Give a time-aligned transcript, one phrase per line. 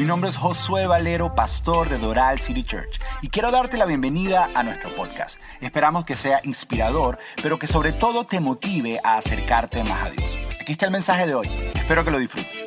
[0.00, 4.48] Mi nombre es Josué Valero, pastor de Doral City Church, y quiero darte la bienvenida
[4.54, 5.38] a nuestro podcast.
[5.60, 10.38] Esperamos que sea inspirador, pero que sobre todo te motive a acercarte más a Dios.
[10.58, 11.48] Aquí está el mensaje de hoy.
[11.74, 12.64] Espero que lo disfrutes.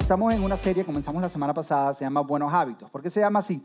[0.00, 2.88] Estamos en una serie, comenzamos la semana pasada, se llama Buenos Hábitos.
[2.88, 3.62] ¿Por qué se llama así?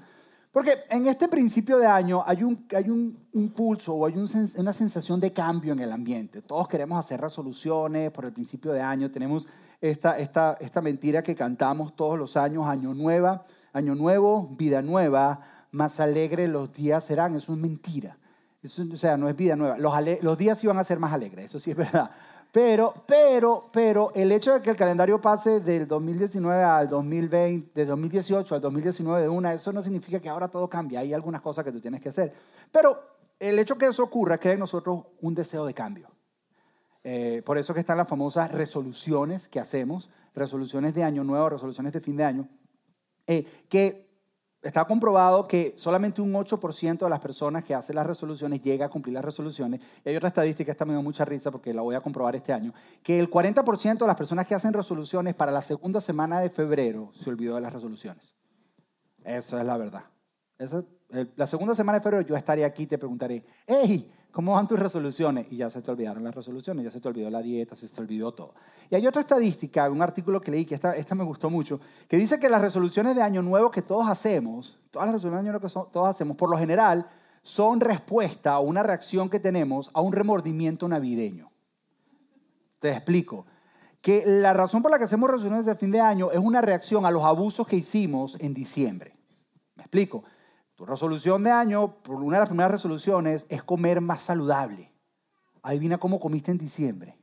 [0.51, 5.21] Porque en este principio de año hay un, hay un impulso o hay una sensación
[5.21, 6.41] de cambio en el ambiente.
[6.41, 9.09] Todos queremos hacer resoluciones por el principio de año.
[9.09, 9.47] Tenemos
[9.81, 15.41] esta, esta, esta mentira que cantamos todos los años, año nueva, año nuevo, vida nueva,
[15.71, 17.35] más alegre los días serán.
[17.35, 18.17] Eso es mentira.
[18.61, 19.77] Eso, o sea, no es vida nueva.
[19.77, 22.11] Los, los días iban a ser más alegres, eso sí es verdad.
[22.51, 27.85] Pero, pero, pero el hecho de que el calendario pase del 2019 al 2020, de
[27.85, 30.97] 2018 al 2019 de una, eso no significa que ahora todo cambie.
[30.97, 32.33] Hay algunas cosas que tú tienes que hacer.
[32.69, 32.99] Pero
[33.39, 36.09] el hecho que eso ocurra crea en nosotros un deseo de cambio.
[37.03, 41.93] Eh, por eso que están las famosas resoluciones que hacemos, resoluciones de año nuevo, resoluciones
[41.93, 42.47] de fin de año,
[43.27, 44.11] eh, que
[44.61, 48.89] está comprobado que solamente un 8% de las personas que hacen las resoluciones llega a
[48.89, 49.81] cumplir las resoluciones.
[50.05, 52.53] Y hay otra estadística, esta me dio mucha risa porque la voy a comprobar este
[52.53, 56.49] año, que el 40% de las personas que hacen resoluciones para la segunda semana de
[56.49, 58.35] febrero se olvidó de las resoluciones.
[59.23, 60.03] Eso es la verdad.
[61.35, 64.79] la segunda semana de febrero yo estaré aquí y te preguntaré, hey, ¿Cómo van tus
[64.79, 65.47] resoluciones?
[65.51, 68.01] Y ya se te olvidaron las resoluciones, ya se te olvidó la dieta, se te
[68.01, 68.53] olvidó todo.
[68.89, 72.15] Y hay otra estadística, un artículo que leí, que esta, esta me gustó mucho, que
[72.15, 75.59] dice que las resoluciones de Año Nuevo que todos hacemos, todas las resoluciones de Año
[75.59, 77.07] Nuevo que todos hacemos, por lo general,
[77.43, 81.51] son respuesta o una reacción que tenemos a un remordimiento navideño.
[82.79, 83.45] Te explico.
[84.01, 87.05] Que la razón por la que hacemos resoluciones de fin de año es una reacción
[87.05, 89.15] a los abusos que hicimos en diciembre.
[89.75, 90.23] ¿Me explico?
[90.85, 94.91] Resolución de año, una de las primeras resoluciones, es comer más saludable.
[95.61, 97.17] Adivina cómo comiste en diciembre.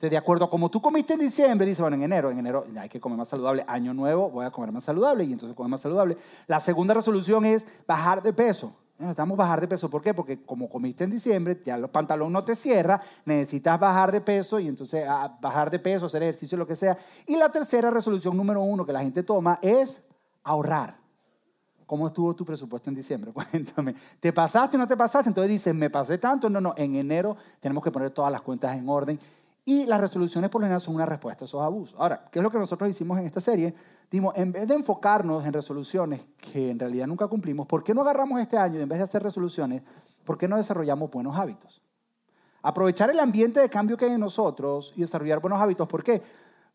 [0.00, 2.64] Entonces, de acuerdo a cómo tú comiste en diciembre, dice, bueno, en enero, en enero
[2.78, 3.64] hay que comer más saludable.
[3.68, 6.16] Año nuevo, voy a comer más saludable y entonces comer más saludable.
[6.46, 8.72] La segunda resolución es bajar de peso.
[8.98, 9.88] Necesitamos bajar de peso.
[9.90, 10.14] ¿Por qué?
[10.14, 14.58] Porque como comiste en diciembre, ya los pantalones no te cierra, necesitas bajar de peso
[14.58, 16.96] y entonces ah, bajar de peso, hacer ejercicio, lo que sea.
[17.26, 20.06] Y la tercera resolución número uno que la gente toma es
[20.42, 20.99] ahorrar.
[21.90, 23.32] ¿Cómo estuvo tu presupuesto en diciembre?
[23.50, 23.96] Cuéntame.
[24.20, 25.28] ¿Te pasaste o no te pasaste?
[25.28, 26.48] Entonces dices, me pasé tanto.
[26.48, 29.18] No, no, en enero tenemos que poner todas las cuentas en orden.
[29.64, 31.98] Y las resoluciones por lo general son una respuesta a esos abusos.
[31.98, 33.74] Ahora, ¿qué es lo que nosotros hicimos en esta serie?
[34.08, 38.02] Dimos, en vez de enfocarnos en resoluciones que en realidad nunca cumplimos, ¿por qué no
[38.02, 39.82] agarramos este año y en vez de hacer resoluciones,
[40.24, 41.82] ¿por qué no desarrollamos buenos hábitos?
[42.62, 45.88] Aprovechar el ambiente de cambio que hay en nosotros y desarrollar buenos hábitos.
[45.88, 46.22] ¿Por qué?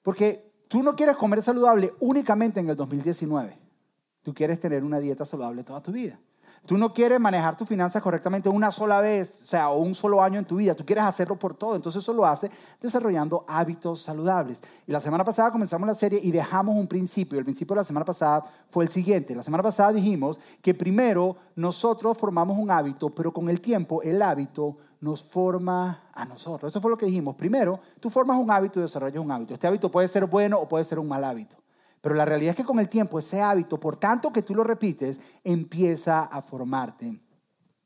[0.03, 3.63] Porque tú no quieres comer saludable únicamente en el 2019.
[4.25, 6.17] Tú quieres tener una dieta saludable toda tu vida.
[6.65, 10.39] Tú no quieres manejar tus finanzas correctamente una sola vez, o sea, un solo año
[10.39, 10.73] en tu vida.
[10.73, 11.75] Tú quieres hacerlo por todo.
[11.75, 12.49] Entonces eso lo hace
[12.81, 14.63] desarrollando hábitos saludables.
[14.87, 17.37] Y la semana pasada comenzamos la serie y dejamos un principio.
[17.37, 19.35] El principio de la semana pasada fue el siguiente.
[19.35, 24.23] La semana pasada dijimos que primero nosotros formamos un hábito, pero con el tiempo el
[24.23, 26.71] hábito nos forma a nosotros.
[26.71, 27.35] Eso fue lo que dijimos.
[27.35, 29.53] Primero, tú formas un hábito y desarrollas un hábito.
[29.53, 31.57] Este hábito puede ser bueno o puede ser un mal hábito.
[32.05, 34.63] Pero la realidad es que con el tiempo ese hábito, por tanto que tú lo
[34.63, 37.19] repites, empieza a formarte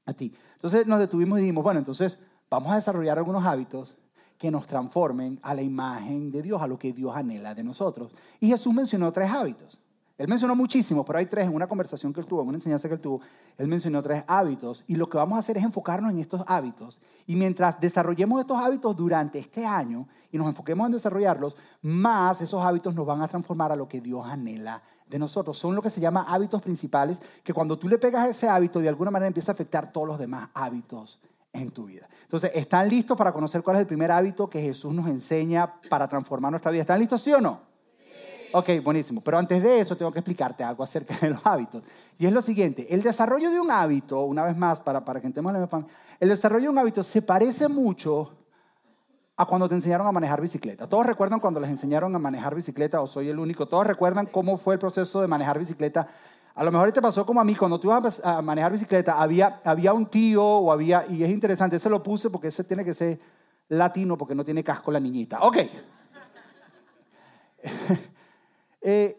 [0.05, 0.33] a ti.
[0.55, 2.19] Entonces nos detuvimos y dijimos, bueno, entonces
[2.49, 3.95] vamos a desarrollar algunos hábitos
[4.37, 8.13] que nos transformen a la imagen de Dios, a lo que Dios anhela de nosotros.
[8.41, 9.79] Y Jesús mencionó tres hábitos.
[10.19, 12.89] Él mencionó muchísimos, pero hay tres en una conversación que él tuvo, en una enseñanza
[12.89, 13.21] que él tuvo.
[13.57, 16.99] Él mencionó tres hábitos y lo que vamos a hacer es enfocarnos en estos hábitos.
[17.25, 22.61] Y mientras desarrollemos estos hábitos durante este año y nos enfoquemos en desarrollarlos, más esos
[22.61, 25.57] hábitos nos van a transformar a lo que Dios anhela de nosotros.
[25.57, 28.89] Son lo que se llama hábitos principales, que cuando tú le pegas ese hábito, de
[28.89, 31.21] alguna manera empieza a afectar todos los demás hábitos
[31.53, 32.09] en tu vida.
[32.23, 36.09] Entonces, ¿están listos para conocer cuál es el primer hábito que Jesús nos enseña para
[36.09, 36.81] transformar nuestra vida?
[36.81, 37.68] ¿Están listos, sí o no?
[38.51, 39.21] Ok, buenísimo.
[39.21, 41.83] Pero antes de eso tengo que explicarte algo acerca de los hábitos.
[42.17, 45.27] Y es lo siguiente, el desarrollo de un hábito, una vez más, para, para que
[45.27, 45.85] entendamos la
[46.19, 48.31] el desarrollo de un hábito se parece mucho
[49.37, 50.87] a cuando te enseñaron a manejar bicicleta.
[50.87, 53.67] ¿Todos recuerdan cuando les enseñaron a manejar bicicleta o soy el único?
[53.67, 56.09] ¿Todos recuerdan cómo fue el proceso de manejar bicicleta?
[56.55, 59.61] A lo mejor te pasó como a mí, cuando tú ibas a manejar bicicleta, había,
[59.63, 62.93] había un tío o había, y es interesante, ese lo puse porque ese tiene que
[62.93, 63.17] ser
[63.69, 65.39] latino porque no tiene casco la niñita.
[65.41, 65.57] Ok.
[68.81, 69.17] eh,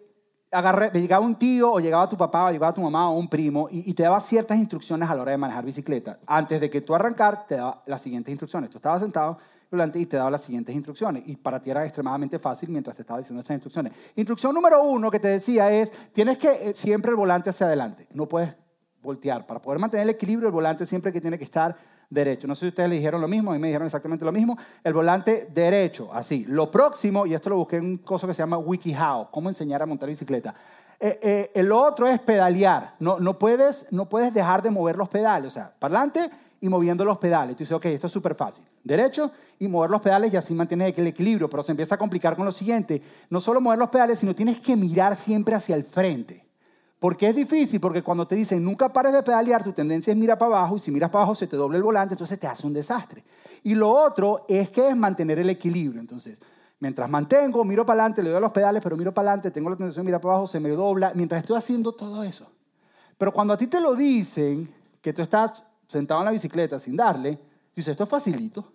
[0.50, 3.68] agarré, llegaba un tío o llegaba tu papá o llegaba tu mamá o un primo
[3.70, 6.18] y, te daba ciertas instrucciones a la hora de manejar bicicleta.
[6.26, 8.70] Antes de que tú arrancar, te daba las siguientes instrucciones.
[8.70, 9.38] Tú estabas sentado
[9.70, 11.22] delante y te daba las siguientes instrucciones.
[11.26, 13.92] Y para ti era extremadamente fácil mientras te estaba diciendo estas instrucciones.
[14.16, 18.08] Instrucción número uno que te decía es, tienes que eh, siempre el volante hacia adelante.
[18.12, 18.56] No puedes
[19.00, 19.46] voltear.
[19.46, 21.76] Para poder mantener el equilibrio, el volante siempre que tiene que estar
[22.10, 22.46] derecho.
[22.46, 24.58] No sé si ustedes le dijeron lo mismo, a mí me dijeron exactamente lo mismo.
[24.84, 26.44] El volante derecho, así.
[26.46, 29.80] Lo próximo, y esto lo busqué en un coso que se llama WikiHow, cómo enseñar
[29.80, 30.54] a montar bicicleta.
[30.98, 32.96] Eh, eh, el otro es pedalear.
[32.98, 35.48] No, no, puedes, no puedes dejar de mover los pedales.
[35.48, 36.30] O sea, para adelante
[36.60, 37.56] y moviendo los pedales.
[37.56, 38.62] Tú dices, ok, esto es súper fácil.
[38.84, 41.48] Derecho y mover los pedales y así mantienes el equilibrio.
[41.48, 43.00] Pero se empieza a complicar con lo siguiente.
[43.30, 46.49] No solo mover los pedales, sino tienes que mirar siempre hacia el frente.
[47.00, 47.80] ¿Por qué es difícil?
[47.80, 50.80] Porque cuando te dicen nunca pares de pedalear, tu tendencia es mirar para abajo y
[50.80, 53.24] si miras para abajo se te doble el volante, entonces te hace un desastre.
[53.64, 55.98] Y lo otro es que es mantener el equilibrio.
[55.98, 56.38] Entonces,
[56.78, 59.70] mientras mantengo, miro para adelante, le doy a los pedales, pero miro para adelante, tengo
[59.70, 62.52] la tendencia de mirar para abajo, se me dobla, mientras estoy haciendo todo eso.
[63.16, 64.70] Pero cuando a ti te lo dicen,
[65.00, 67.40] que tú estás sentado en la bicicleta sin darle,
[67.74, 68.70] dices, esto es facilito.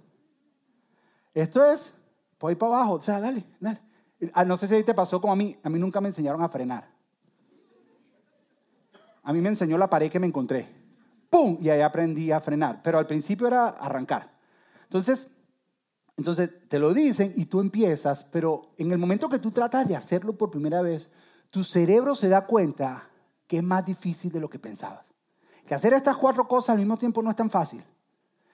[1.32, 1.94] Esto es,
[2.40, 3.82] voy para abajo, o sea, dale, dale.
[4.34, 6.50] Ah, no sé si te pasó como a mí, a mí nunca me enseñaron a
[6.50, 6.95] frenar
[9.26, 10.70] a mí me enseñó la pared que me encontré.
[11.30, 11.58] ¡Pum!
[11.60, 12.82] Y ahí aprendí a frenar.
[12.84, 14.32] Pero al principio era arrancar.
[14.84, 15.28] Entonces,
[16.16, 19.96] entonces te lo dicen y tú empiezas, pero en el momento que tú tratas de
[19.96, 21.10] hacerlo por primera vez,
[21.50, 23.10] tu cerebro se da cuenta
[23.48, 25.06] que es más difícil de lo que pensabas.
[25.66, 27.84] Que hacer estas cuatro cosas al mismo tiempo no es tan fácil.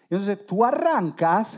[0.09, 1.57] Entonces tú arrancas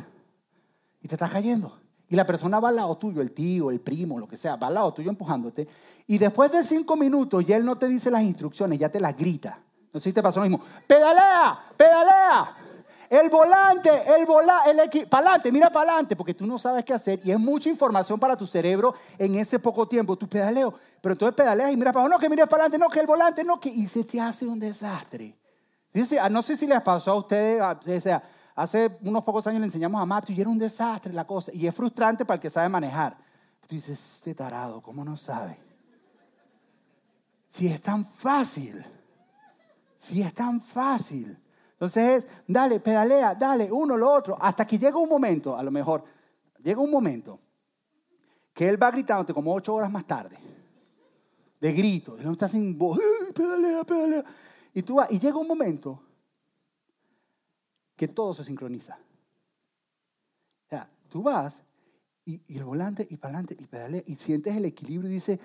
[1.02, 1.80] y te estás cayendo.
[2.14, 4.68] Y la persona va al lado tuyo, el tío, el primo, lo que sea, va
[4.68, 5.68] al lado tuyo empujándote.
[6.06, 9.18] Y después de cinco minutos ya él no te dice las instrucciones, ya te las
[9.18, 9.58] grita.
[9.92, 10.64] No sé si te pasó lo mismo.
[10.86, 12.56] Pedalea, pedalea.
[13.10, 16.86] El volante, el volante, el equipo, para adelante, mira para adelante, porque tú no sabes
[16.86, 20.16] qué hacer y es mucha información para tu cerebro en ese poco tiempo.
[20.16, 20.72] Tú pedaleo,
[21.02, 23.08] pero entonces pedaleas y mira para abajo, no, que mires para adelante, no, que el
[23.08, 23.70] volante, no, que.
[23.70, 25.36] Y se te hace un desastre.
[25.92, 28.22] Dice, ah, no sé si les pasó a ustedes, o sea,
[28.56, 31.52] hace unos pocos años le enseñamos a Mato y era un desastre la cosa.
[31.54, 33.18] Y es frustrante para el que sabe manejar.
[33.68, 35.58] Tú dices, este tarado, ¿cómo no sabe?
[37.52, 38.84] Si es tan fácil.
[39.98, 41.38] Si es tan fácil.
[41.84, 45.70] Entonces es, dale, pedalea, dale, uno, lo otro, hasta que llega un momento, a lo
[45.70, 46.04] mejor,
[46.64, 47.40] llega un momento
[48.54, 50.38] que él va gritándote como ocho horas más tarde,
[51.60, 53.00] de grito, y no estás sin voz,
[53.36, 54.24] pedalea, pedalea.
[54.74, 56.02] Y tú vas, y llega un momento
[58.04, 58.98] que todo se sincroniza.
[60.66, 61.62] O sea, tú vas
[62.26, 65.40] y, el volante y para adelante y pedalea y sientes el equilibrio y dices,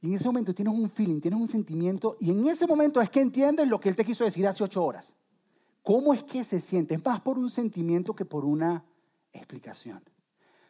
[0.00, 3.10] y en ese momento tienes un feeling, tienes un sentimiento, y en ese momento es
[3.10, 5.12] que entiendes lo que él te quiso decir hace ocho horas.
[5.82, 6.94] ¿Cómo es que se siente?
[6.94, 8.82] Es más por un sentimiento que por una
[9.34, 10.02] explicación.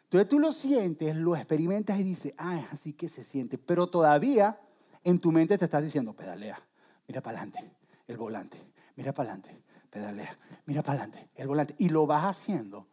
[0.02, 3.56] Entonces tú lo sientes, lo experimentas y dices, ah, es así que se siente.
[3.56, 4.58] Pero todavía
[5.04, 6.60] en tu mente te estás diciendo, pedalea,
[7.06, 7.72] mira para adelante,
[8.08, 8.58] el volante,
[8.96, 11.74] mira para adelante, pedalea, mira para adelante, el volante.
[11.78, 12.86] Y lo vas haciendo.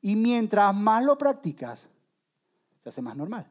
[0.00, 1.86] Y mientras más lo practicas,
[2.82, 3.46] se hace más normal.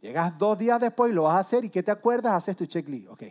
[0.00, 2.32] Llegas dos días después y lo vas a hacer y ¿qué te acuerdas?
[2.32, 3.08] Haces tu checklist.
[3.08, 3.22] Ok,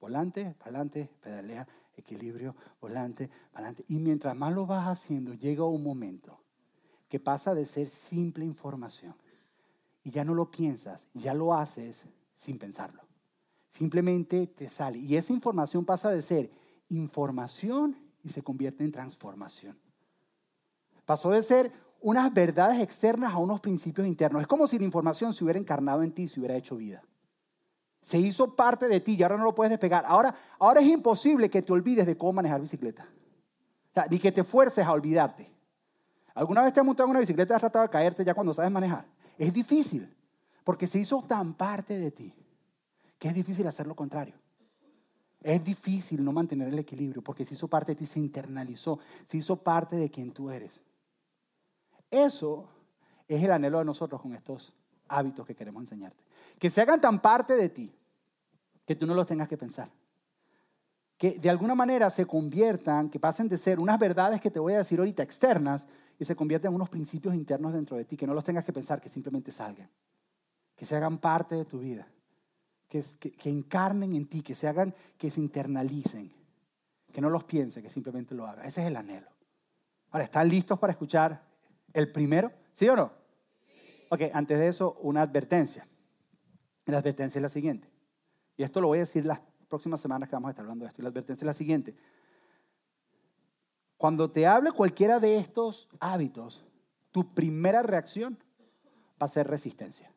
[0.00, 1.66] volante, para adelante, pedalea,
[1.96, 3.84] equilibrio, volante, para adelante.
[3.88, 6.40] Y mientras más lo vas haciendo, llega un momento
[7.08, 9.14] que pasa de ser simple información
[10.02, 12.04] y ya no lo piensas, ya lo haces
[12.36, 13.02] sin pensarlo.
[13.70, 14.98] Simplemente te sale.
[14.98, 16.50] Y esa información pasa de ser
[16.96, 19.78] información y se convierte en transformación.
[21.04, 24.42] Pasó de ser unas verdades externas a unos principios internos.
[24.42, 27.02] Es como si la información se hubiera encarnado en ti, se hubiera hecho vida.
[28.02, 30.04] Se hizo parte de ti y ahora no lo puedes despegar.
[30.06, 33.08] Ahora, ahora es imposible que te olvides de cómo manejar bicicleta.
[34.10, 35.50] ni que te fuerces a olvidarte.
[36.34, 38.52] ¿Alguna vez te has montado en una bicicleta y has tratado de caerte ya cuando
[38.52, 39.06] sabes manejar?
[39.38, 40.12] Es difícil,
[40.64, 42.34] porque se hizo tan parte de ti
[43.18, 44.34] que es difícil hacer lo contrario.
[45.44, 49.36] Es difícil no mantener el equilibrio porque se hizo parte de ti, se internalizó, se
[49.36, 50.80] hizo parte de quien tú eres.
[52.10, 52.66] Eso
[53.28, 54.72] es el anhelo de nosotros con estos
[55.06, 56.24] hábitos que queremos enseñarte.
[56.58, 57.94] Que se hagan tan parte de ti
[58.86, 59.90] que tú no los tengas que pensar.
[61.18, 64.72] Que de alguna manera se conviertan, que pasen de ser unas verdades que te voy
[64.72, 65.86] a decir ahorita externas
[66.18, 68.72] y se conviertan en unos principios internos dentro de ti, que no los tengas que
[68.72, 69.90] pensar, que simplemente salgan.
[70.74, 72.08] Que se hagan parte de tu vida.
[73.00, 76.32] Que, encarnen en ti, que se hagan, que se internalicen.
[77.12, 78.62] Que no los piense, que simplemente lo haga.
[78.62, 79.28] Ese es el anhelo.
[80.10, 81.42] Ahora, ¿están listos para escuchar
[81.92, 83.12] el primero, ¿sí o no?
[84.10, 85.88] Ok, antes de eso, una advertencia.
[86.86, 87.88] La advertencia es la siguiente.
[88.56, 90.90] Y esto lo voy a decir las próximas semanas que vamos a estar hablando de
[90.90, 91.02] esto.
[91.02, 91.96] La advertencia es la siguiente.
[93.96, 96.64] Cuando te hable cualquiera de estos hábitos,
[97.10, 98.38] tu primera reacción
[99.20, 100.12] va a ser resistencia.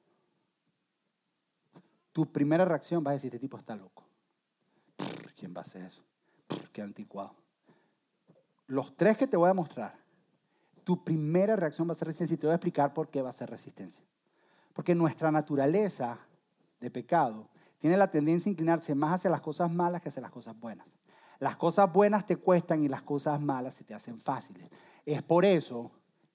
[2.18, 4.04] Tu primera reacción va a decir, este tipo está loco.
[5.36, 6.04] ¿Quién va a hacer eso?
[6.74, 7.36] Qué anticuado.
[8.66, 9.94] Los tres que te voy a mostrar
[10.84, 13.30] tu primera reacción va a ser resistencia y te voy a explicar por qué va
[13.30, 14.02] a ser resistencia.
[14.74, 16.18] Porque nuestra naturaleza
[16.80, 20.32] de pecado tiene la tendencia a inclinarse más hacia las cosas malas que hacia las
[20.32, 20.88] cosas buenas.
[21.38, 24.68] Las cosas buenas te cuestan y las cosas malas se te hacen fáciles.
[25.06, 25.92] Es por eso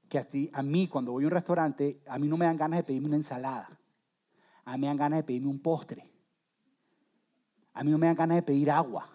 [0.08, 0.20] que
[0.52, 3.08] a, mí, cuando voy a un restaurante, a mí no me dan ganas de pedirme
[3.08, 3.80] una ensalada.
[4.64, 6.09] A mí me dan ganas de pedirme un postre.
[7.75, 9.09] A mí no me dan ganas de pedir agua.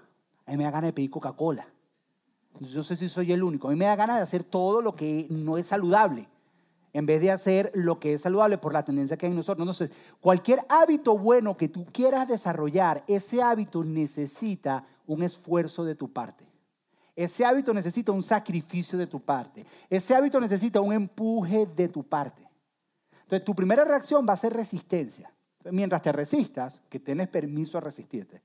[0.46, 1.68] A mí me dan ganas de pedir Coca-Cola.
[2.60, 3.68] Yo sé si soy el único.
[3.68, 6.28] A mí me da ganas de hacer todo lo que no es saludable,
[6.94, 9.64] en vez de hacer lo que es saludable por la tendencia que hay en nosotros.
[9.64, 16.12] Entonces, cualquier hábito bueno que tú quieras desarrollar, ese hábito necesita un esfuerzo de tu
[16.12, 16.46] parte.
[17.16, 19.66] Ese hábito necesita un sacrificio de tu parte.
[19.90, 22.48] Ese hábito necesita un empuje de tu parte.
[23.24, 25.32] Entonces, tu primera reacción va a ser resistencia.
[25.72, 28.42] Mientras te resistas, que tienes permiso a resistirte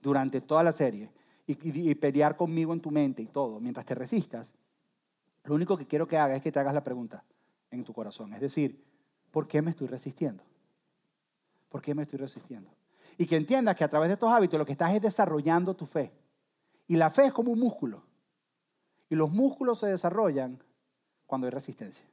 [0.00, 1.10] durante toda la serie
[1.46, 4.50] y, pelear conmigo en tu mente y todo, mientras te resistas,
[5.44, 7.24] lo único que quiero que hagas es que te hagas la pregunta
[7.70, 8.34] en tu corazón.
[8.34, 8.84] Es decir,
[9.30, 10.44] ¿por qué me estoy resistiendo?
[11.70, 12.70] ¿Por qué me estoy resistiendo?
[13.16, 15.86] Y que entiendas que a través de estos hábitos lo que estás es desarrollando tu
[15.86, 16.12] fe.
[16.86, 18.02] Y la fe es como un músculo.
[19.08, 20.62] Y los músculos se desarrollan
[21.26, 22.04] cuando hay resistencia.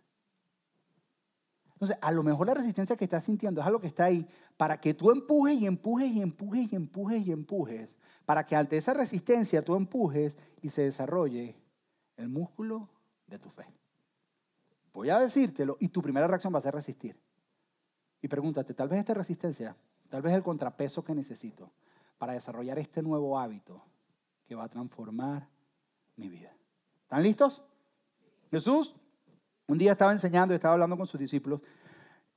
[1.75, 4.79] Entonces, a lo mejor la resistencia que estás sintiendo es algo que está ahí para
[4.79, 7.89] que tú empujes y empujes y empujes y empujes y empujes,
[8.25, 11.57] para que ante esa resistencia tú empujes y se desarrolle
[12.15, 12.89] el músculo
[13.27, 13.65] de tu fe.
[14.93, 17.19] Voy a decírtelo y tu primera reacción va a ser resistir.
[18.21, 19.75] Y pregúntate, tal vez esta resistencia,
[20.09, 21.71] tal vez el contrapeso que necesito
[22.17, 23.83] para desarrollar este nuevo hábito
[24.47, 25.49] que va a transformar
[26.15, 26.55] mi vida.
[27.03, 27.61] ¿Están listos?
[28.49, 28.95] Jesús
[29.67, 31.61] un día estaba enseñando y estaba hablando con sus discípulos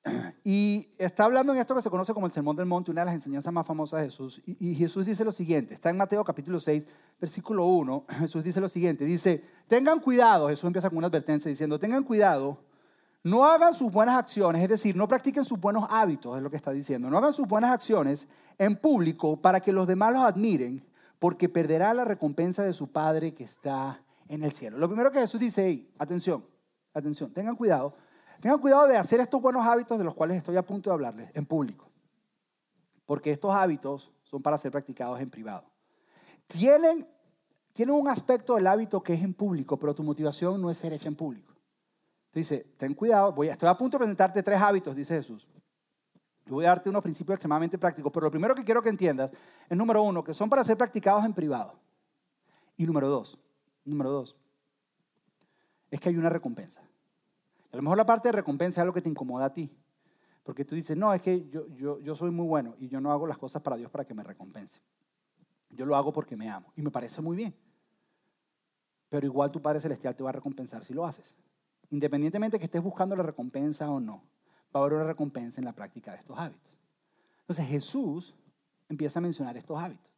[0.44, 3.06] y está hablando en esto que se conoce como el Sermón del Monte, una de
[3.06, 4.40] las enseñanzas más famosas de Jesús.
[4.47, 6.87] Y, Jesús dice lo siguiente, está en Mateo capítulo 6,
[7.20, 11.78] versículo 1, Jesús dice lo siguiente, dice, tengan cuidado, Jesús empieza con una advertencia diciendo,
[11.78, 12.58] tengan cuidado,
[13.25, 16.56] no hagan sus buenas acciones, es decir, no practiquen sus buenos hábitos, es lo que
[16.56, 18.26] está diciendo, no hagan sus buenas acciones
[18.58, 20.85] en público para que los demás los admiren,
[21.18, 24.78] porque perderá la recompensa de su Padre que está en el cielo.
[24.78, 26.44] Lo primero que Jesús dice, atención,
[26.92, 27.95] atención, tengan cuidado,
[28.40, 31.30] tengan cuidado de hacer estos buenos hábitos de los cuales estoy a punto de hablarles
[31.35, 31.90] en público,
[33.07, 35.64] porque estos hábitos son para ser practicados en privado.
[36.47, 37.07] Tienen,
[37.73, 40.92] tienen un aspecto del hábito que es en público, pero tu motivación no es ser
[40.92, 41.54] hecha en público.
[42.33, 45.49] Dice, ten cuidado, voy estoy a punto de presentarte tres hábitos, dice Jesús.
[46.47, 49.30] Y voy a darte unos principios extremadamente prácticos, pero lo primero que quiero que entiendas
[49.68, 51.78] es, número uno, que son para ser practicados en privado.
[52.76, 53.38] Y número dos,
[53.85, 54.37] número dos,
[55.90, 56.83] es que hay una recompensa.
[57.73, 59.71] A lo mejor la parte de recompensa es algo que te incomoda a ti.
[60.42, 63.12] Porque tú dices, no, es que yo, yo, yo soy muy bueno y yo no
[63.12, 64.80] hago las cosas para Dios para que me recompense.
[65.71, 67.54] Yo lo hago porque me amo y me parece muy bien.
[69.11, 71.35] Pero igual tu Padre Celestial te va a recompensar si lo haces.
[71.90, 74.23] Independientemente de que estés buscando la recompensa o no,
[74.75, 76.73] va a haber una recompensa en la práctica de estos hábitos.
[77.40, 78.35] Entonces Jesús
[78.88, 80.11] empieza a mencionar estos hábitos.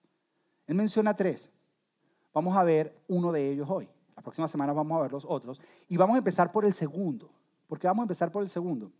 [0.67, 1.51] Él menciona tres.
[2.33, 3.89] Vamos a ver uno de ellos hoy.
[4.21, 5.59] La próxima semana vamos a ver los otros.
[5.89, 7.31] Y vamos a empezar por el segundo.
[7.67, 8.93] porque vamos a empezar por el segundo?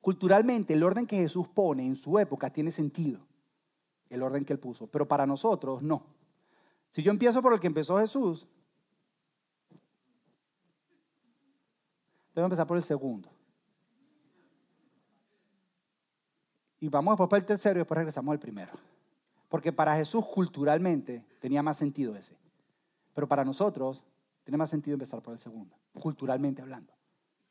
[0.00, 3.20] Culturalmente, el orden que Jesús pone en su época tiene sentido.
[4.08, 4.86] El orden que él puso.
[4.86, 6.06] Pero para nosotros, no.
[6.88, 8.48] Si yo empiezo por el que empezó Jesús,
[12.32, 13.28] que empezar por el segundo.
[16.80, 18.72] Y vamos después para el tercero y después regresamos al primero.
[19.50, 22.47] Porque para Jesús culturalmente tenía más sentido ese.
[23.18, 24.00] Pero para nosotros
[24.44, 26.92] tiene más sentido empezar por el segundo, culturalmente hablando,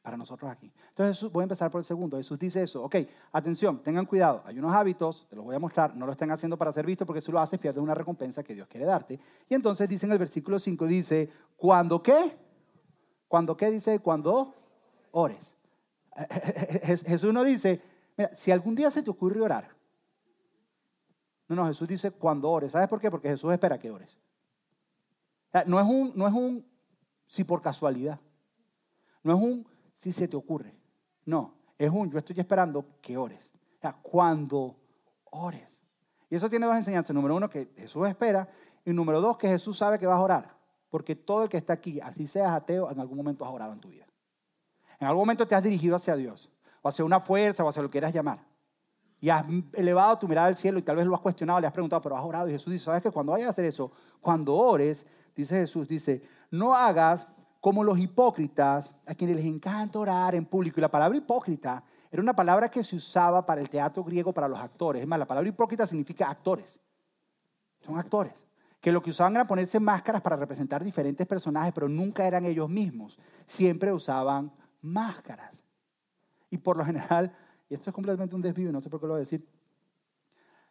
[0.02, 0.72] para nosotros aquí.
[0.88, 2.16] Entonces voy a empezar por el segundo.
[2.16, 2.96] Jesús dice eso, ok,
[3.34, 6.58] atención, tengan cuidado, hay unos hábitos, te los voy a mostrar, no lo estén haciendo
[6.58, 9.20] para ser visto porque si lo haces pierdes una recompensa que Dios quiere darte.
[9.50, 12.38] Y entonces dice en el versículo 5, dice, ¿cuándo qué?
[13.28, 13.70] ¿Cuándo qué?
[13.70, 14.56] Dice, cuando
[15.12, 15.54] ores.
[17.06, 17.82] Jesús no dice,
[18.16, 19.68] mira, si algún día se te ocurre orar.
[21.50, 22.72] No, no, Jesús dice cuando ores.
[22.72, 23.12] ¿Sabes por qué?
[23.12, 24.18] Porque Jesús espera que ores
[25.66, 26.66] no es un, no es un
[27.26, 28.20] si por casualidad.
[29.24, 30.76] No es un si se te ocurre.
[31.26, 33.52] No, es un yo estoy esperando que ores.
[33.78, 34.76] O sea, cuando
[35.26, 35.78] ores.
[36.30, 37.14] Y eso tiene dos enseñanzas.
[37.14, 38.50] Número uno, que Jesús espera.
[38.86, 40.58] Y número dos, que Jesús sabe que vas a orar.
[40.90, 43.80] Porque todo el que está aquí, así seas ateo, en algún momento has orado en
[43.80, 44.06] tu vida.
[45.00, 46.50] En algún momento te has dirigido hacia Dios.
[46.82, 48.40] O hacia una fuerza, o hacia lo que quieras llamar.
[49.20, 51.74] Y has elevado tu mirada al cielo y tal vez lo has cuestionado, le has
[51.74, 52.48] preguntado, pero has orado.
[52.48, 55.06] Y Jesús dice, ¿sabes que cuando vayas a hacer eso, cuando ores,
[55.42, 57.28] dice Jesús, dice, no hagas
[57.60, 60.80] como los hipócritas, a quienes les encanta orar en público.
[60.80, 64.48] Y la palabra hipócrita era una palabra que se usaba para el teatro griego, para
[64.48, 65.02] los actores.
[65.02, 66.80] Es más, la palabra hipócrita significa actores.
[67.82, 68.34] Son actores.
[68.80, 72.70] Que lo que usaban era ponerse máscaras para representar diferentes personajes, pero nunca eran ellos
[72.70, 73.20] mismos.
[73.48, 74.52] Siempre usaban
[74.82, 75.60] máscaras.
[76.50, 77.36] Y por lo general,
[77.70, 79.46] y esto es completamente un desvío, no sé por qué lo voy a decir,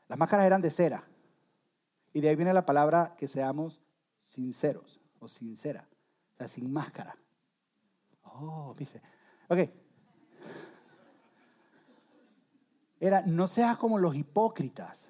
[0.08, 1.04] las máscaras eran de cera.
[2.14, 3.82] Y de ahí viene la palabra que seamos
[4.28, 5.86] sinceros o sincera,
[6.38, 7.16] o sin máscara.
[8.22, 9.00] Oh, dice.
[9.48, 9.58] Ok.
[12.98, 15.08] Era, no seas como los hipócritas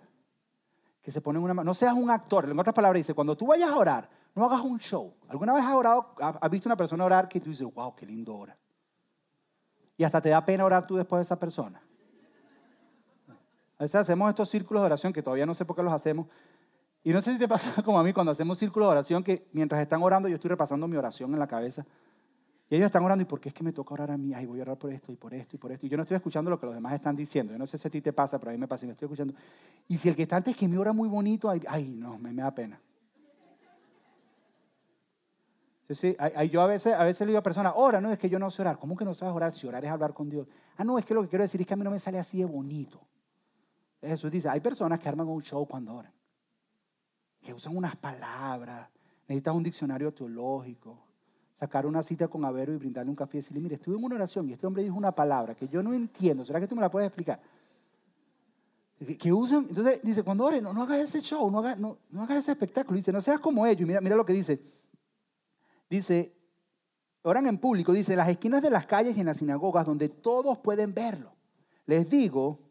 [1.03, 1.55] que se ponen una.
[1.55, 2.49] No seas un actor.
[2.49, 5.15] En otras palabras, dice, cuando tú vayas a orar, no hagas un show.
[5.29, 8.37] ¿Alguna vez has orado, has visto una persona orar que tú dices, wow, qué lindo
[8.37, 8.57] ora?
[9.97, 11.83] Y hasta te da pena orar tú después de esa persona.
[13.79, 16.27] A veces hacemos estos círculos de oración que todavía no sé por qué los hacemos.
[17.07, 19.47] Y no sé si te pasa como a mí cuando hacemos círculos de oración que
[19.53, 21.87] mientras están orando yo estoy repasando mi oración en la cabeza.
[22.69, 24.35] Y ellos están orando, ¿y por qué es que me toca orar a mí?
[24.35, 25.87] Ay, voy a orar por esto y por esto y por esto.
[25.87, 27.53] Y yo no estoy escuchando lo que los demás están diciendo.
[27.53, 28.95] Yo no sé si a ti te pasa, pero a mí me pasa y me
[28.95, 29.35] estoy escuchando.
[29.87, 32.53] Y si el que está antes que me ora muy bonito, ay, no, me, da
[32.53, 32.81] pena.
[35.87, 36.17] Sí, sí,
[36.51, 38.51] yo a veces, a veces le digo a personas, ora, no, es que yo no
[38.51, 38.81] sé orar.
[38.81, 40.49] ¿Cómo que no sabes orar si orar es hablar con Dios?
[40.77, 42.19] Ah, no, es que lo que quiero decir es que a mí no me sale
[42.19, 43.01] así de bonito.
[44.03, 46.13] Jesús dice, hay personas que arman un show cuando oran,
[47.47, 48.89] que usan unas palabras,
[49.29, 50.99] necesitas un diccionario teológico,
[51.61, 54.17] sacar una cita con Avero y brindarle un café y decirle, mire, estuve en una
[54.17, 56.83] oración y este hombre dijo una palabra que yo no entiendo, ¿será que tú me
[56.83, 57.41] la puedes explicar?
[59.21, 62.51] Que, usan, entonces dice, cuando ores, no, hagas ese show, no hagas, no, hagas ese
[62.51, 64.61] espectáculo, dice, no seas como ellos, mira, mira lo que dice,
[65.89, 66.35] dice,
[67.23, 70.59] oran en público, dice, las esquinas de las calles y en las sinagogas donde todos
[70.59, 71.33] pueden verlo.
[71.87, 72.66] Les digo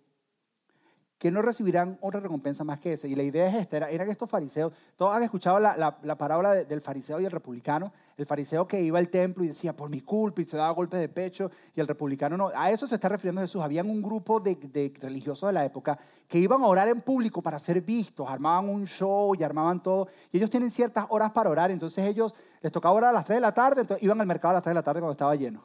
[1.18, 3.08] que no recibirán otra recompensa más que esa.
[3.08, 6.82] Y la idea es esta, eran estos fariseos, todos han escuchado la, la, parábola del
[6.82, 10.42] fariseo y el republicano, el fariseo que iba al templo y decía, por mi culpa,
[10.42, 12.52] y se daba golpes de pecho, y el republicano no.
[12.54, 13.62] A eso se está refiriendo Jesús.
[13.62, 17.42] Habían un grupo de, de religiosos de la época que iban a orar en público
[17.42, 21.50] para ser vistos, armaban un show y armaban todo, y ellos tienen ciertas horas para
[21.50, 24.28] orar, entonces ellos les tocaba orar a las 3 de la tarde, entonces iban al
[24.28, 25.64] mercado a las 3 de la tarde cuando estaba lleno.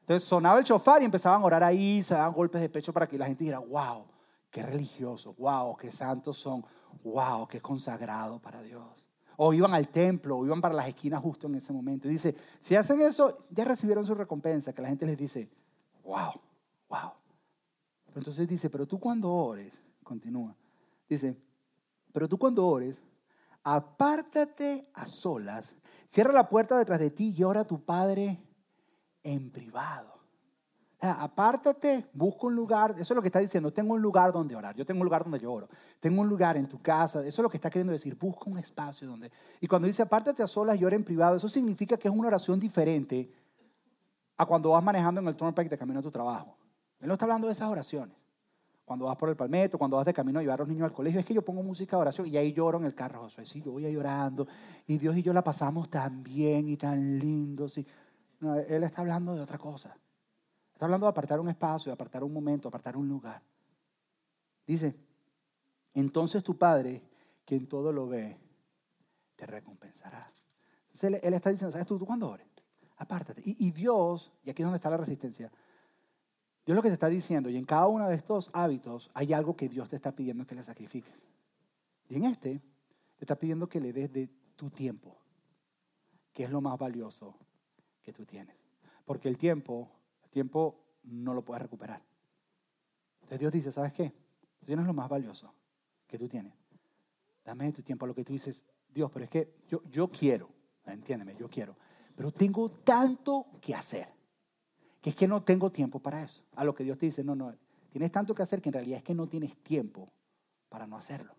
[0.00, 3.08] Entonces sonaba el chofar y empezaban a orar ahí, se daban golpes de pecho para
[3.08, 4.04] que la gente dijera, wow
[4.56, 6.64] qué religiosos, wow, qué santos son,
[7.04, 9.04] wow, qué consagrado para Dios.
[9.36, 12.08] O iban al templo, o iban para las esquinas justo en ese momento.
[12.08, 15.50] Y dice, si hacen eso, ya recibieron su recompensa, que la gente les dice,
[16.02, 16.40] wow,
[16.88, 17.12] wow.
[18.14, 20.56] entonces dice, pero tú cuando ores, continúa,
[21.06, 21.36] dice,
[22.10, 22.96] pero tú cuando ores,
[23.62, 25.76] apártate a solas,
[26.08, 28.40] cierra la puerta detrás de ti y ora a tu Padre
[29.22, 30.15] en privado
[31.00, 34.74] apártate, busca un lugar, eso es lo que está diciendo, tengo un lugar donde orar,
[34.74, 35.68] yo tengo un lugar donde yo oro,
[36.00, 38.58] tengo un lugar en tu casa, eso es lo que está queriendo decir, busca un
[38.58, 39.30] espacio donde...
[39.60, 42.28] Y cuando dice apártate a solas y ora en privado, eso significa que es una
[42.28, 43.30] oración diferente
[44.36, 46.56] a cuando vas manejando en el turnpike de camino a tu trabajo.
[47.00, 48.16] Él no está hablando de esas oraciones.
[48.84, 50.92] Cuando vas por el palmeto, cuando vas de camino a llevar a los niños al
[50.92, 53.44] colegio, es que yo pongo música de oración y ahí lloro en el carro, Josué.
[53.44, 54.46] Sí, yo voy llorando
[54.86, 57.68] y Dios y yo la pasamos tan bien y tan lindo.
[57.68, 57.84] Sí.
[58.68, 59.96] él está hablando de otra cosa.
[60.76, 63.40] Está hablando de apartar un espacio, de apartar un momento, apartar un lugar.
[64.66, 64.94] Dice,
[65.94, 67.02] entonces tu Padre,
[67.46, 68.36] quien todo lo ve,
[69.36, 70.30] te recompensará.
[70.92, 72.46] Entonces él, está diciendo, ¿sabes tú, tú cuándo ores?
[72.98, 73.40] Apártate.
[73.42, 75.50] Y, y Dios, y aquí es donde está la resistencia,
[76.66, 79.56] Dios lo que te está diciendo, y en cada uno de estos hábitos hay algo
[79.56, 81.14] que Dios te está pidiendo que le sacrifiques.
[82.10, 82.60] Y en este,
[83.16, 85.16] te está pidiendo que le des de tu tiempo,
[86.34, 87.34] que es lo más valioso
[88.02, 88.58] que tú tienes.
[89.06, 89.90] Porque el tiempo
[90.28, 92.02] tiempo no lo puedes recuperar.
[93.16, 94.12] Entonces Dios dice, ¿sabes qué?
[94.58, 95.52] Tú tienes lo más valioso
[96.06, 96.52] que tú tienes.
[97.44, 100.48] Dame tu tiempo a lo que tú dices, Dios, pero es que yo, yo quiero,
[100.84, 101.76] entiéndeme, yo quiero,
[102.16, 104.08] pero tengo tanto que hacer,
[105.00, 106.42] que es que no tengo tiempo para eso.
[106.54, 107.54] A lo que Dios te dice, no, no,
[107.90, 110.12] tienes tanto que hacer que en realidad es que no tienes tiempo
[110.68, 111.34] para no hacerlo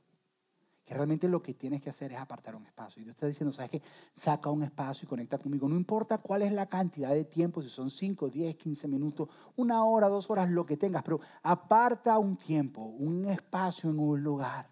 [0.88, 3.02] que realmente lo que tienes que hacer es apartar un espacio.
[3.02, 3.82] Y Dios está diciendo, ¿sabes qué?
[4.16, 5.68] Saca un espacio y conecta conmigo.
[5.68, 9.84] No importa cuál es la cantidad de tiempo, si son 5, 10, 15 minutos, una
[9.84, 14.72] hora, dos horas, lo que tengas, pero aparta un tiempo, un espacio en un lugar.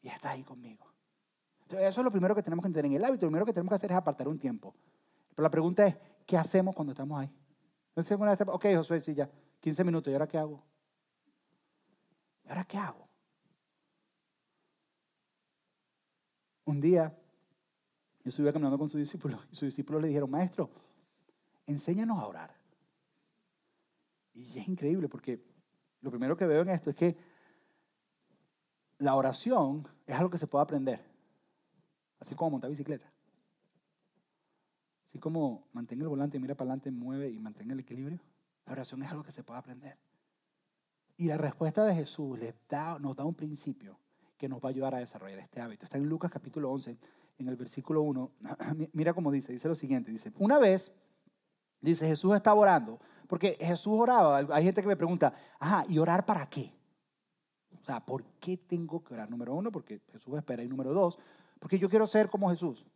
[0.00, 0.86] Y está ahí conmigo.
[1.62, 2.92] Entonces, eso es lo primero que tenemos que entender.
[2.92, 4.76] En el hábito, lo primero que tenemos que hacer es apartar un tiempo.
[5.34, 7.34] Pero la pregunta es, ¿qué hacemos cuando estamos ahí?
[7.96, 10.62] Entonces, ok, Josué, sí, ya, 15 minutos, ¿y ahora qué hago?
[12.44, 13.07] ¿Y ahora qué hago?
[16.68, 17.16] Un día,
[18.22, 20.68] yo estuve caminando con su discípulo y sus discípulos le dijeron, maestro,
[21.66, 22.54] enséñanos a orar.
[24.34, 25.42] Y es increíble porque
[26.02, 27.16] lo primero que veo en esto es que
[28.98, 31.02] la oración es algo que se puede aprender,
[32.20, 33.10] así como montar bicicleta.
[35.06, 38.20] Así como mantener el volante, mira para adelante, mueve y mantenga el equilibrio.
[38.66, 39.96] La oración es algo que se puede aprender.
[41.16, 43.98] Y la respuesta de Jesús les da, nos da un principio
[44.38, 45.84] que nos va a ayudar a desarrollar este hábito.
[45.84, 46.96] Está en Lucas capítulo 11,
[47.38, 48.30] en el versículo 1.
[48.92, 50.92] Mira cómo dice, dice lo siguiente, dice, una vez,
[51.80, 56.24] dice, Jesús estaba orando, porque Jesús oraba, hay gente que me pregunta, ajá, ¿y orar
[56.24, 56.72] para qué?
[57.80, 59.28] O sea, ¿por qué tengo que orar?
[59.28, 60.62] Número uno, porque Jesús espera.
[60.62, 61.18] Y número dos,
[61.58, 62.86] porque yo quiero ser como Jesús.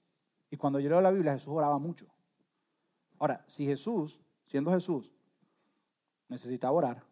[0.50, 2.06] Y cuando yo leo la Biblia, Jesús oraba mucho.
[3.18, 5.12] Ahora, si Jesús, siendo Jesús,
[6.28, 7.04] necesitaba orar,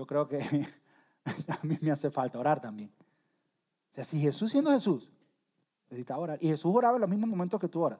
[0.00, 0.38] yo creo que
[1.48, 2.90] a mí me hace falta orar también.
[3.92, 5.10] O sea, si Jesús siendo Jesús,
[5.90, 6.38] necesitaba orar.
[6.40, 7.98] Y Jesús oraba en los mismos momentos que tú oras.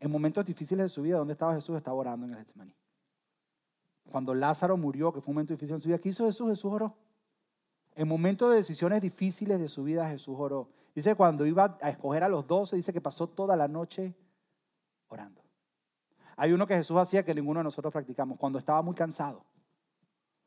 [0.00, 1.76] En momentos difíciles de su vida, ¿dónde estaba Jesús?
[1.76, 2.74] Estaba orando en el Getsemaní.
[4.10, 6.48] Cuando Lázaro murió, que fue un momento difícil en su vida, ¿qué hizo Jesús?
[6.48, 6.96] Jesús oró.
[7.94, 10.70] En momentos de decisiones difíciles de su vida, Jesús oró.
[10.94, 14.14] Dice cuando iba a escoger a los doce, dice que pasó toda la noche
[15.08, 15.42] orando.
[16.34, 19.44] Hay uno que Jesús hacía que ninguno de nosotros practicamos, cuando estaba muy cansado.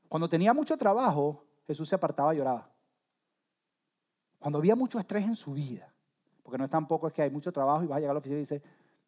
[0.10, 2.68] Cuando tenía mucho trabajo, Jesús se apartaba y oraba.
[4.40, 5.94] Cuando había mucho estrés en su vida,
[6.42, 8.20] porque no es tampoco es que hay mucho trabajo y vas a llegar a la
[8.20, 8.64] oficina y dice,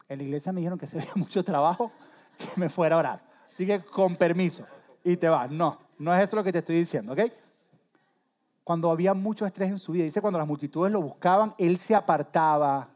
[0.07, 1.91] en la iglesia me dijeron que se había mucho trabajo,
[2.37, 3.21] que me fuera a orar.
[3.51, 4.65] Así que con permiso.
[5.03, 5.49] Y te vas.
[5.49, 7.21] No, no es esto lo que te estoy diciendo, ¿ok?
[8.63, 11.95] Cuando había mucho estrés en su vida, dice cuando las multitudes lo buscaban, él se
[11.95, 12.89] apartaba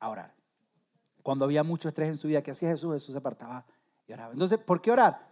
[0.00, 0.32] a orar.
[1.22, 2.94] Cuando había mucho estrés en su vida, ¿qué hacía Jesús?
[2.94, 3.64] Jesús se apartaba
[4.06, 4.32] y oraba.
[4.32, 5.27] Entonces, ¿por qué orar?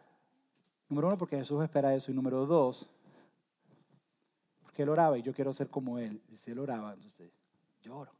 [0.89, 2.11] Número uno, porque Jesús espera eso.
[2.11, 2.89] Y número dos,
[4.63, 6.23] porque él oraba y yo quiero ser como él.
[6.31, 7.33] Y si él oraba, entonces
[7.81, 8.13] yo oro.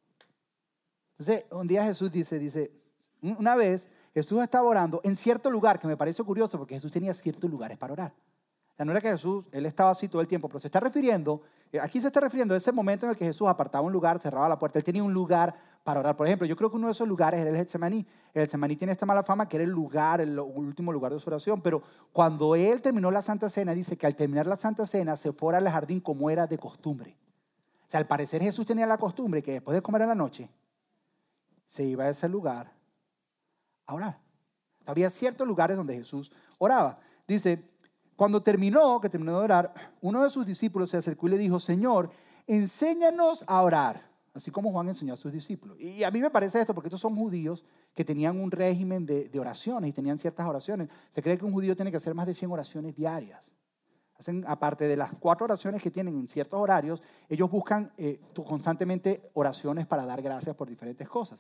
[1.19, 2.71] Entonces, un día Jesús dice, dice,
[3.23, 7.15] una vez Jesús estaba orando en cierto lugar, que me parece curioso porque Jesús tenía
[7.15, 8.15] ciertos lugares para orar.
[8.77, 11.41] Sea, no era que Jesús, él estaba así todo el tiempo, pero se está refiriendo,
[11.73, 14.21] eh, aquí se está refiriendo a ese momento en el que Jesús apartaba un lugar,
[14.21, 15.55] cerraba la puerta, él tenía un lugar
[15.87, 16.17] para orar.
[16.17, 18.05] Por ejemplo, yo creo que uno de esos lugares era el Getsemaní.
[18.35, 21.31] El Getsemaní tiene esta mala fama que era el lugar, el último lugar de su
[21.31, 21.81] oración, pero
[22.13, 25.55] cuando él terminó la Santa Cena, dice que al terminar la Santa Cena se fue
[25.55, 27.17] al jardín como era de costumbre.
[27.87, 30.51] O sea, al parecer Jesús tenía la costumbre que después de comer en la noche,
[31.67, 32.73] se iba a ese lugar
[33.87, 34.19] a orar.
[34.87, 36.99] Había ciertos lugares donde Jesús oraba.
[37.29, 37.63] Dice,
[38.17, 41.61] cuando terminó, que terminó de orar, uno de sus discípulos se acercó y le dijo,
[41.61, 42.11] Señor,
[42.49, 45.81] enséñanos a orar, así como Juan enseñó a sus discípulos.
[45.81, 49.31] Y a mí me parece esto, porque estos son judíos que tenían un régimen de,
[49.39, 50.89] oraciones y tenían ciertas oraciones.
[51.11, 53.43] Se cree que un judío tiene que hacer más de 100 oraciones diarias.
[54.19, 59.31] Hacen, aparte de las cuatro oraciones que tienen en ciertos horarios, ellos buscan eh, constantemente
[59.35, 61.39] oraciones para dar gracias por diferentes cosas.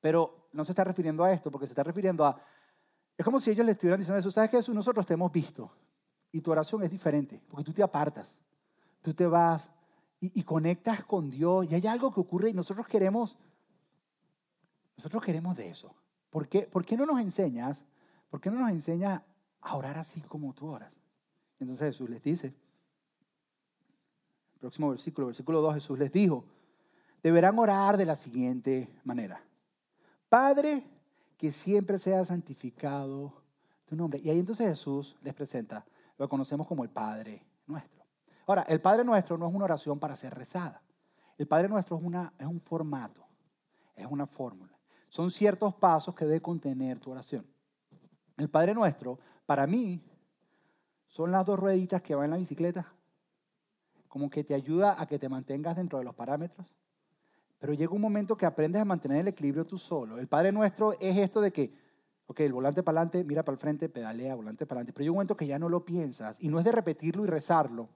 [0.00, 2.40] Pero no se está refiriendo a esto, porque se está refiriendo a...
[3.16, 4.58] Es como si ellos le estuvieran diciendo eso, ¿sabes qué?
[4.58, 5.70] Eso nosotros te hemos visto
[6.32, 8.32] y tu oración es diferente, porque tú te apartas,
[9.02, 9.68] tú te vas
[10.24, 13.36] y, conectas con Dios y hay algo que ocurre y nosotros queremos,
[14.96, 15.92] nosotros queremos de eso.
[16.30, 17.84] ¿Por qué, ¿Por qué no nos enseñas?
[18.30, 19.20] ¿Por qué no nos enseñas
[19.60, 20.92] a orar así como tú oras?
[21.58, 22.54] Entonces Jesús les dice,
[24.60, 26.44] próximo versículo, versículo 2, Jesús les dijo,
[27.20, 29.42] deberán orar de la siguiente manera.
[30.28, 30.84] Padre,
[31.36, 33.42] que siempre sea santificado
[33.86, 34.20] tu nombre.
[34.22, 35.84] Y ahí entonces Jesús les presenta,
[36.16, 38.01] lo conocemos como el Padre nuestro.
[38.46, 40.82] Ahora, el Padre nuestro no es una oración para ser rezada.
[41.38, 43.24] El Padre nuestro es, una, es un formato,
[43.94, 44.76] es una fórmula.
[45.08, 47.46] Son ciertos pasos que debe contener tu oración.
[48.36, 50.02] El Padre nuestro, para mí,
[51.06, 52.92] son las dos rueditas que van en la bicicleta,
[54.08, 56.74] como que te ayuda a que te mantengas dentro de los parámetros.
[57.58, 60.18] Pero llega un momento que aprendes a mantener el equilibrio tú solo.
[60.18, 61.72] El Padre Nuestro es esto de que,
[62.26, 64.92] ok, el volante para adelante, mira para el frente, pedalea, volante para adelante.
[64.92, 66.40] Pero llega un momento que ya no lo piensas.
[66.40, 67.88] Y no es de repetirlo y rezarlo,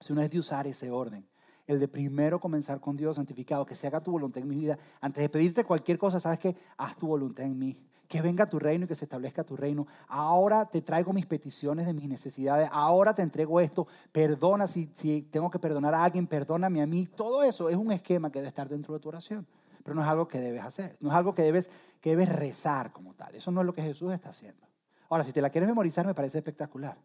[0.00, 1.26] sino es de usar ese orden.
[1.66, 4.78] El de primero comenzar con Dios santificado, que se haga tu voluntad en mi vida.
[5.00, 6.56] Antes de pedirte cualquier cosa, ¿sabes qué?
[6.76, 7.76] Haz tu voluntad en mí
[8.08, 9.86] que venga tu reino y que se establezca tu reino.
[10.08, 12.68] Ahora te traigo mis peticiones de mis necesidades.
[12.72, 13.86] Ahora te entrego esto.
[14.12, 17.06] Perdona si, si tengo que perdonar a alguien, perdóname a mí.
[17.06, 19.46] Todo eso es un esquema que debe estar dentro de tu oración.
[19.82, 20.96] Pero no es algo que debes hacer.
[21.00, 23.34] No es algo que debes, que debes rezar como tal.
[23.34, 24.66] Eso no es lo que Jesús está haciendo.
[25.08, 26.98] Ahora, si te la quieres memorizar, me parece espectacular.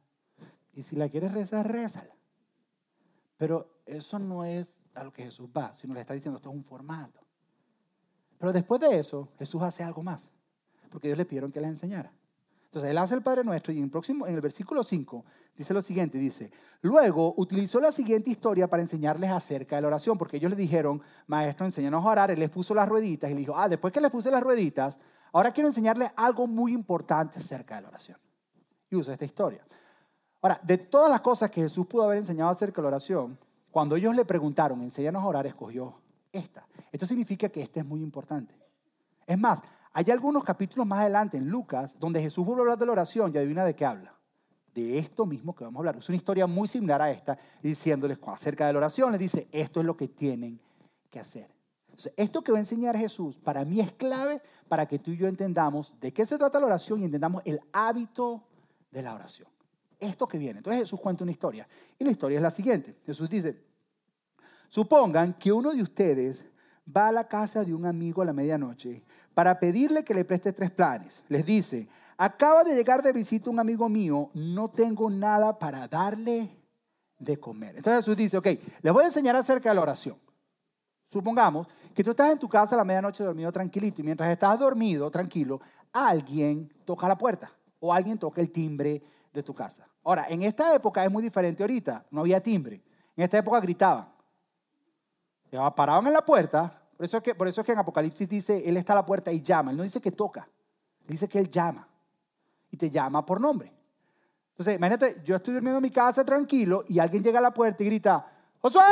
[0.74, 2.16] Y si la quieres rezar, rézala.
[3.42, 6.56] Pero eso no es a lo que Jesús va, sino le está diciendo, esto es
[6.56, 7.20] un formato.
[8.38, 10.30] Pero después de eso, Jesús hace algo más
[10.92, 12.12] porque ellos le pidieron que les enseñara.
[12.66, 15.26] Entonces él hace el Padre Nuestro y en, próximo, en el versículo 5
[15.58, 16.52] dice lo siguiente, dice,
[16.82, 21.02] luego utilizó la siguiente historia para enseñarles acerca de la oración, porque ellos le dijeron,
[21.28, 24.00] maestro, enséñanos a orar, él les puso las rueditas y le dijo, ah, después que
[24.00, 24.98] les puse las rueditas,
[25.34, 28.18] ahora quiero enseñarles algo muy importante acerca de la oración.
[28.90, 29.66] Y usa esta historia.
[30.42, 33.38] Ahora, de todas las cosas que Jesús pudo haber enseñado acerca de la oración,
[33.70, 35.96] cuando ellos le preguntaron, enséñanos a orar, escogió
[36.32, 36.66] esta.
[36.92, 38.56] Esto significa que esta es muy importante.
[39.28, 39.62] Es más,
[39.94, 43.32] hay algunos capítulos más adelante en Lucas donde Jesús vuelve a hablar de la oración
[43.34, 44.14] y adivina de qué habla.
[44.74, 45.98] De esto mismo que vamos a hablar.
[45.98, 49.80] Es una historia muy similar a esta, diciéndoles acerca de la oración, les dice, esto
[49.80, 50.60] es lo que tienen
[51.10, 51.50] que hacer.
[52.16, 55.28] esto que va a enseñar Jesús para mí es clave para que tú y yo
[55.28, 58.44] entendamos de qué se trata la oración y entendamos el hábito
[58.92, 59.50] de la oración.
[60.02, 60.58] Esto que viene.
[60.58, 61.68] Entonces Jesús cuenta una historia.
[62.00, 62.98] Y la historia es la siguiente.
[63.06, 63.56] Jesús dice,
[64.68, 66.44] supongan que uno de ustedes
[66.86, 69.04] va a la casa de un amigo a la medianoche
[69.36, 71.22] para pedirle que le preste tres planes.
[71.30, 71.88] Les dice,
[72.18, 76.50] acaba de llegar de visita un amigo mío, no tengo nada para darle
[77.20, 77.78] de comer.
[77.78, 78.48] Entonces Jesús dice, ok,
[78.82, 80.18] les voy a enseñar acerca de la oración.
[81.06, 84.58] Supongamos que tú estás en tu casa a la medianoche dormido tranquilito y mientras estás
[84.58, 85.62] dormido tranquilo,
[85.94, 89.91] alguien toca la puerta o alguien toca el timbre de tu casa.
[90.04, 92.82] Ahora, en esta época es muy diferente ahorita, no había timbre.
[93.16, 94.10] En esta época gritaban.
[95.76, 98.64] Paraban en la puerta, por eso, es que, por eso es que en Apocalipsis dice,
[98.68, 99.72] Él está a la puerta y llama.
[99.72, 100.48] Él no dice que toca,
[101.08, 101.88] dice que Él llama.
[102.70, 103.74] Y te llama por nombre.
[104.52, 107.84] Entonces, imagínate, yo estoy durmiendo en mi casa tranquilo y alguien llega a la puerta
[107.84, 108.26] y grita,
[108.62, 108.84] ¡Josué!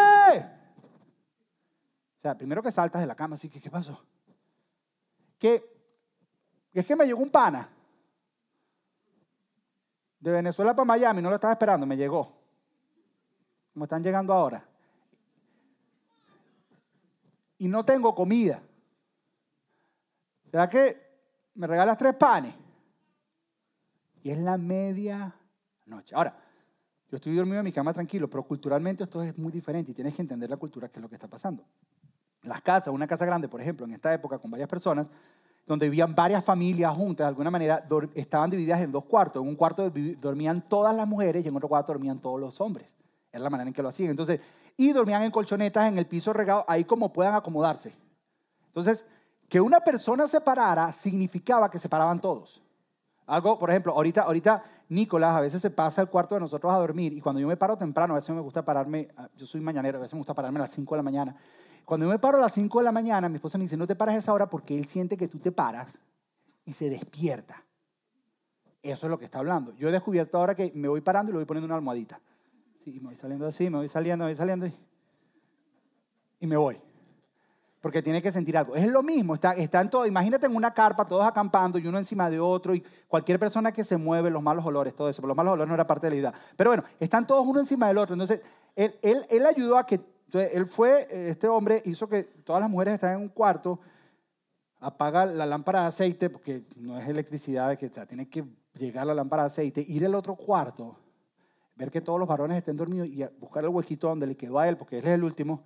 [2.18, 4.04] O sea, primero que saltas de la cama, así que, ¿qué pasó?
[5.38, 5.64] Que
[6.74, 7.70] es que me llegó un pana
[10.20, 12.36] de Venezuela para Miami, no lo estaba esperando, me llegó.
[13.74, 14.64] Como están llegando ahora.
[17.58, 18.62] Y no tengo comida.
[20.50, 20.98] ¿Será que
[21.56, 22.56] me regalas tres panes?
[24.24, 25.34] Y es la media
[25.86, 26.16] noche.
[26.16, 26.36] Ahora,
[27.10, 30.16] yo estoy dormido en mi cama tranquilo, pero culturalmente esto es muy diferente y tienes
[30.16, 31.66] que entender la cultura, que es lo que está pasando
[32.44, 35.08] las casas, una casa grande, por ejemplo, en esta época con varias personas,
[35.70, 39.44] donde vivían varias familias juntas, de alguna manera estaban divididas en dos cuartos.
[39.44, 39.88] En un cuarto
[40.20, 42.88] dormían todas las mujeres y en otro cuarto dormían todos los hombres.
[43.32, 44.10] Era la manera en que lo hacían.
[44.10, 44.42] Entonces,
[44.76, 47.94] y dormían en colchonetas en el piso regado, ahí como puedan acomodarse.
[48.66, 49.06] Entonces,
[49.48, 52.64] que una persona se parara significaba que se paraban todos.
[53.28, 56.78] Algo, por ejemplo, ahorita, ahorita Nicolás a veces se pasa al cuarto de nosotros a
[56.78, 60.00] dormir y cuando yo me paro temprano, a veces me gusta pararme, yo soy mañanero,
[60.00, 61.36] a veces me gusta pararme a las 5 de la mañana
[61.90, 63.88] cuando yo me paro a las 5 de la mañana, mi esposa me dice, no
[63.88, 65.98] te paras a esa hora porque él siente que tú te paras
[66.64, 67.66] y se despierta.
[68.84, 69.74] Eso es lo que está hablando.
[69.74, 72.22] Yo he descubierto ahora que me voy parando y le voy poniendo una almohadita.
[72.84, 76.80] Sí, me voy saliendo así, me voy saliendo, me voy saliendo y, me voy.
[77.82, 78.76] Porque tiene que sentir algo.
[78.76, 82.30] Es lo mismo, está, están todos, imagínate en una carpa, todos acampando y uno encima
[82.30, 85.24] de otro y cualquier persona que se mueve, los malos olores, todo eso.
[85.24, 86.34] Pero los malos olores no era parte de la idea.
[86.56, 88.14] Pero bueno, están todos uno encima del otro.
[88.14, 88.42] Entonces,
[88.76, 92.70] él, él, él ayudó a que entonces, él fue, este hombre hizo que todas las
[92.70, 93.80] mujeres estén en un cuarto,
[94.80, 99.42] apaga la lámpara de aceite, porque no es electricidad, que tiene que llegar la lámpara
[99.42, 100.96] de aceite, ir al otro cuarto,
[101.76, 104.70] ver que todos los varones estén dormidos y buscar el huequito donde le quedó a
[104.70, 105.64] él, porque él es el último,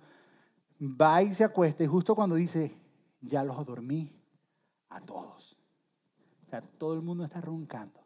[0.80, 2.74] va y se acuesta y justo cuando dice,
[3.20, 4.18] ya los dormí
[4.88, 5.58] a todos.
[6.46, 8.00] O sea, todo el mundo está roncando.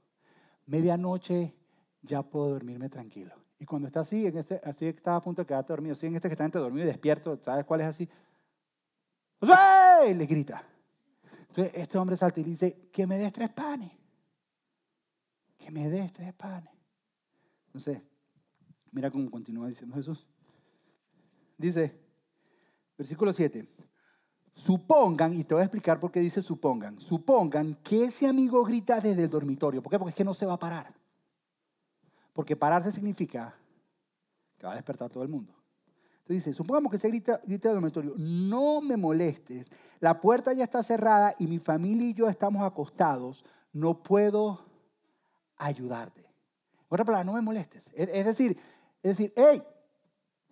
[0.66, 1.54] Medianoche
[2.02, 3.36] ya puedo dormirme tranquilo.
[3.58, 6.14] Y cuando está así, en este, así está a punto de quedarte dormido, así en
[6.14, 8.08] este que está entre dormido y despierto, ¿sabes cuál es así?
[9.40, 10.14] ¡Ey!
[10.14, 10.62] Le grita.
[11.48, 13.90] Entonces este hombre salta y dice, que me des tres panes.
[15.56, 16.72] Que me des tres panes.
[17.66, 18.00] Entonces,
[18.92, 20.26] mira cómo continúa diciendo Jesús.
[21.56, 21.98] Dice,
[22.96, 23.68] versículo 7.
[24.54, 29.00] Supongan, y te voy a explicar por qué dice supongan, supongan que ese amigo grita
[29.00, 29.82] desde el dormitorio.
[29.82, 29.98] ¿Por qué?
[29.98, 30.97] Porque es que no se va a parar.
[32.38, 33.52] Porque pararse significa
[34.56, 35.52] que va a despertar todo el mundo.
[36.18, 40.62] Entonces dice, supongamos que se grita, grita el dormitorio, no me molestes, la puerta ya
[40.62, 44.64] está cerrada y mi familia y yo estamos acostados, no puedo
[45.56, 46.20] ayudarte.
[46.20, 47.88] En otra palabra, no me molestes.
[47.92, 48.56] Es decir,
[49.02, 49.60] es decir, hey,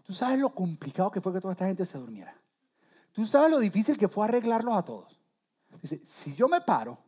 [0.03, 2.37] tú sabes lo complicado que fue que toda esta gente se durmiera.
[3.13, 5.23] Tú sabes lo difícil que fue arreglarlos a todos.
[5.81, 6.99] Dice, si yo me paro,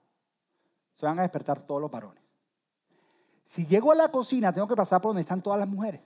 [0.95, 2.28] se van a despertar todos los varones.
[3.49, 6.03] Si llego a la cocina, tengo que pasar por donde están todas las mujeres.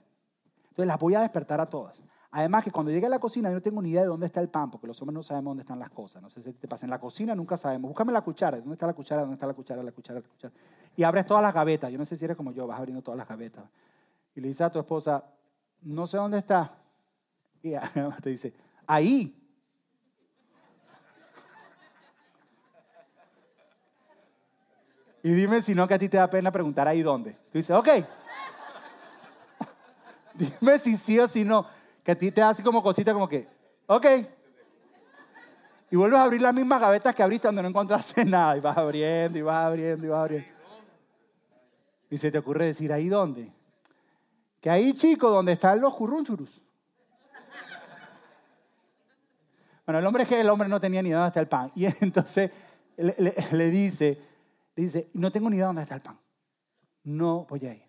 [0.69, 2.01] Entonces las voy a despertar a todas.
[2.31, 4.39] Además que cuando llegue a la cocina yo no tengo ni idea de dónde está
[4.39, 6.21] el pan, porque los hombres no sabemos dónde están las cosas.
[6.21, 7.89] No sé si te pasa en la cocina, nunca sabemos.
[7.89, 8.57] Búscame la cuchara.
[8.59, 9.21] ¿Dónde está la cuchara?
[9.23, 9.83] ¿Dónde está la cuchara?
[9.83, 10.53] La cuchara, la cuchara.
[10.95, 11.91] Y abres todas las gavetas.
[11.91, 13.65] Yo no sé si eres como yo, vas abriendo todas las gavetas.
[14.35, 15.25] Y le dices a tu esposa,
[15.81, 16.77] no sé dónde está.
[17.61, 17.73] Y
[18.23, 18.53] te dice,
[18.87, 19.42] ahí.
[25.23, 27.31] Y dime si no que a ti te da pena preguntar ahí dónde.
[27.31, 27.87] Tú dices, ok.
[30.33, 31.65] dime si sí o si no.
[32.03, 33.47] Que a ti te así como cosita como que,
[33.87, 34.05] ok.
[35.89, 38.57] Y vuelves a abrir las mismas gavetas que abriste donde no encontraste nada.
[38.57, 40.49] Y vas abriendo, y vas abriendo, y vas abriendo.
[42.09, 43.49] Y se te ocurre decir, ¿ahí dónde?
[44.59, 46.61] Que ahí, chico, donde están los currunchurus.
[49.85, 51.71] Bueno, el hombre es que el hombre no tenía ni dónde está el pan.
[51.75, 52.51] Y entonces
[52.97, 54.32] le dice,
[54.81, 56.19] dice, no tengo ni idea dónde está el pan.
[57.03, 57.83] No voy a ir.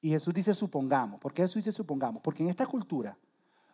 [0.00, 1.18] Y Jesús dice, supongamos.
[1.18, 2.22] ¿Por qué Jesús dice supongamos?
[2.22, 3.16] Porque en esta cultura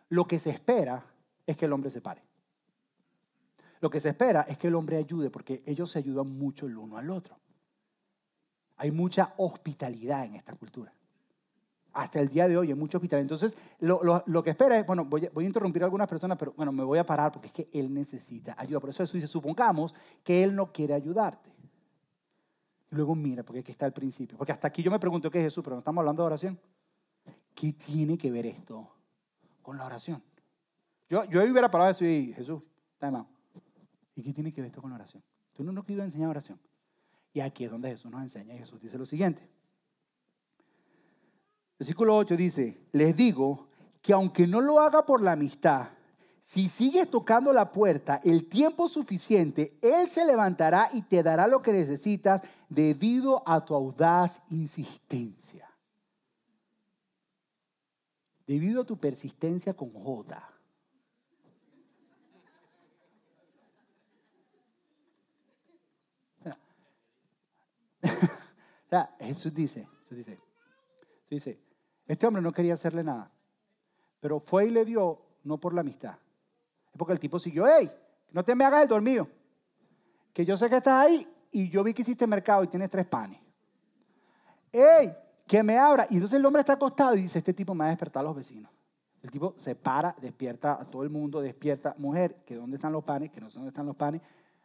[0.09, 1.05] lo que se espera
[1.45, 2.23] es que el hombre se pare.
[3.81, 6.77] Lo que se espera es que el hombre ayude porque ellos se ayudan mucho el
[6.77, 7.37] uno al otro.
[8.77, 10.93] Hay mucha hospitalidad en esta cultura.
[11.93, 13.23] Hasta el día de hoy hay mucha hospitalidad.
[13.23, 16.71] Entonces, lo, que espera es, bueno, voy, voy, a interrumpir a algunas personas, pero bueno,
[16.71, 18.79] me voy a parar porque es que él necesita ayuda.
[18.79, 21.50] Por eso Jesús dice, supongamos que él no quiere ayudarte.
[22.91, 24.37] Y luego mira, porque aquí está el principio.
[24.37, 26.59] Porque hasta aquí yo me pregunto qué es Jesús, pero no estamos hablando de oración.
[27.55, 28.89] ¿Qué tiene que ver esto
[29.61, 30.21] con la oración?
[31.09, 32.61] Yo, yo hubiera parado eso y Jesús,
[32.93, 33.25] está
[34.15, 35.23] ¿Y qué tiene que ver esto con la oración?
[35.53, 36.59] Tú no nos iba a enseñar oración.
[37.33, 38.55] Y aquí es donde Jesús nos enseña.
[38.55, 39.47] Jesús dice lo siguiente.
[41.79, 43.69] Versículo 8 dice, les digo
[44.01, 45.89] que aunque no lo haga por la amistad,
[46.43, 51.61] si sigues tocando la puerta el tiempo suficiente, Él se levantará y te dará lo
[51.61, 55.69] que necesitas debido a tu audaz insistencia.
[58.47, 60.49] Debido a tu persistencia con J.
[69.19, 70.39] Jesús dice, Jesús dice,
[71.29, 71.59] dice,
[72.07, 73.31] este hombre no quería hacerle nada,
[74.19, 76.17] pero fue y le dio no por la amistad.
[76.91, 77.91] Es porque el tipo siguió, hey,
[78.31, 79.27] no te me hagas el dormido,
[80.33, 83.05] que yo sé que estás ahí y yo vi que hiciste mercado y tienes tres
[83.05, 83.39] panes.
[84.71, 85.13] Hey,
[85.47, 86.07] que me abra.
[86.09, 88.23] Y entonces el hombre está acostado y dice, este tipo me va a despertar a
[88.23, 88.71] los vecinos.
[89.21, 93.03] El tipo se para, despierta a todo el mundo, despierta, mujer, que dónde están los
[93.03, 94.21] panes, que no sé dónde están los panes,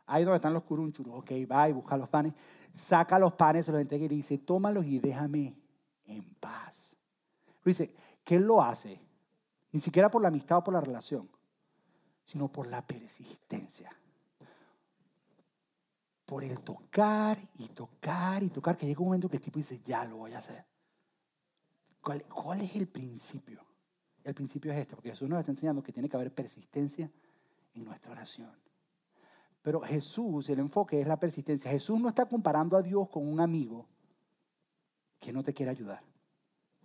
[0.07, 2.33] ahí donde están los curunchuros, ok, va y busca los panes
[2.77, 5.55] saca los panes, se los entrega y dice, tómalos y déjame
[6.05, 6.95] en paz.
[7.65, 9.01] dice, ¿qué lo hace?
[9.73, 11.29] Ni siquiera por la amistad o por la relación,
[12.27, 13.91] sino por la persistencia.
[16.27, 19.81] Por el tocar y tocar y tocar, que llega un momento que el tipo dice,
[19.85, 20.65] ya lo voy a hacer.
[22.01, 23.65] ¿Cuál, es el principio?
[24.23, 27.11] El principio es este, porque Jesús nos está enseñando que tiene que haber persistencia
[27.75, 28.51] en nuestra oración.
[29.63, 31.71] Pero Jesús, el enfoque es la persistencia.
[31.71, 33.89] Jesús no está comparando a Dios con un amigo
[35.21, 36.03] que no te quiere ayudar.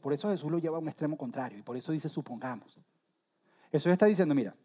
[0.01, 2.79] Por eso Jesús lo lleva a un extremo contrario y por eso dice supongamos.
[3.71, 4.55] Jesús está diciendo, mira,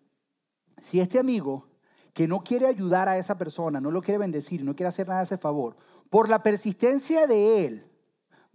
[0.81, 1.67] si este amigo
[2.13, 5.21] que no quiere ayudar a esa persona, no lo quiere bendecir, no quiere hacer nada
[5.21, 5.77] de ese favor,
[6.09, 7.91] por la persistencia de él,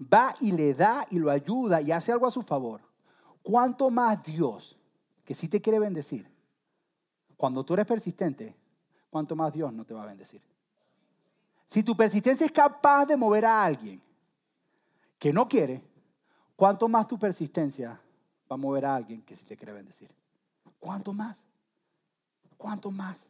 [0.02, 2.82] va y le da y lo ayuda y hace algo a su favor,
[3.44, 4.80] ¿cuánto más Dios,
[5.24, 6.28] que sí te quiere bendecir,
[7.38, 8.56] cuando tú eres persistente,
[9.10, 10.42] ¿cuánto más Dios no te va a bendecir?
[11.68, 14.02] Si tu persistencia es capaz de mover a alguien
[15.18, 15.84] que no quiere,
[16.56, 17.92] ¿cuánto más tu persistencia
[18.52, 20.10] va a mover a alguien que sí te quiere bendecir?
[20.80, 21.51] ¿Cuánto más?
[22.62, 23.26] ¿Cuánto más?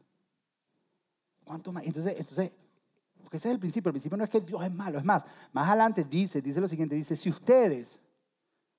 [1.46, 1.86] ¿Cuánto más?
[1.86, 2.52] Entonces, entonces,
[3.22, 3.88] porque ese es el principio.
[3.88, 5.24] El principio no es que Dios es malo, es más.
[5.54, 7.98] Más adelante dice, dice lo siguiente, dice, si ustedes,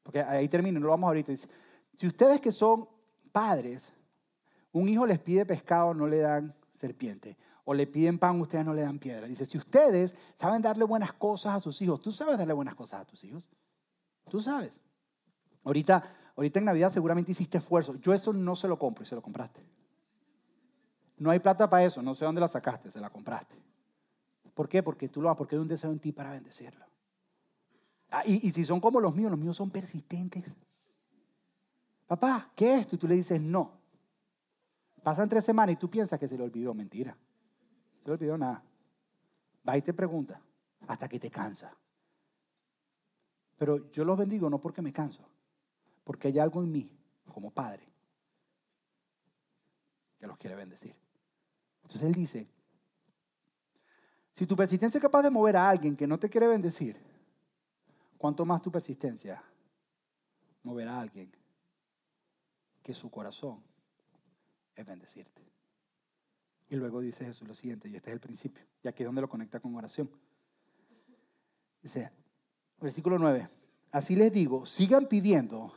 [0.03, 1.49] porque ahí termino, no lo vamos ahorita, dice,
[1.97, 2.87] si ustedes que son
[3.33, 3.89] padres,
[4.73, 7.39] un hijo les pide pescado, no le dan serpiente.
[7.65, 9.27] O le piden pan, ustedes no le dan piedra.
[9.27, 13.01] Dice, si ustedes saben darle buenas cosas a sus hijos, ¿tú sabes darle buenas cosas
[13.01, 13.49] a tus hijos?
[14.29, 14.79] Tú sabes.
[15.65, 17.95] Ahorita, ahorita en Navidad seguramente hiciste esfuerzo.
[17.95, 19.65] Yo eso no se lo compro y se lo compraste.
[21.23, 23.55] No hay plata para eso, no sé dónde la sacaste, se la compraste.
[24.55, 24.83] ¿Por qué?
[24.83, 26.85] Porque tú lo vas, porque hay un deseo en ti para bendecirlo.
[28.11, 30.45] Ah, y, si son como los míos, los míos son persistentes.
[32.09, 32.97] Papá, ¿qué es esto?
[32.97, 33.71] Y tú le dices no.
[35.05, 36.75] Pasan tres semanas y tú piensas que se le olvidó.
[36.75, 37.17] Mentira.
[38.01, 38.65] Se le olvidó nada.
[39.67, 40.41] Va y te pregunta
[40.89, 41.73] hasta que te cansa.
[43.59, 45.23] Pero yo los bendigo no porque me canso,
[46.03, 46.91] porque hay algo en mí,
[47.33, 47.89] como padre,
[50.19, 51.01] que los quiere bendecir.
[51.93, 52.49] Entonces él dice,
[54.35, 56.97] si tu persistencia es capaz de mover a alguien que no te quiere bendecir,
[58.17, 59.43] ¿cuánto más tu persistencia
[60.63, 61.31] moverá a alguien
[62.83, 63.63] que su corazón
[64.75, 65.43] es bendecirte.
[66.71, 69.21] Y luego dice Jesús lo siguiente, y este es el principio, y aquí es donde
[69.21, 70.11] lo conecta con oración.
[71.83, 72.11] Dice,
[72.81, 73.49] versículo 9,
[73.91, 75.75] así les digo, sigan pidiendo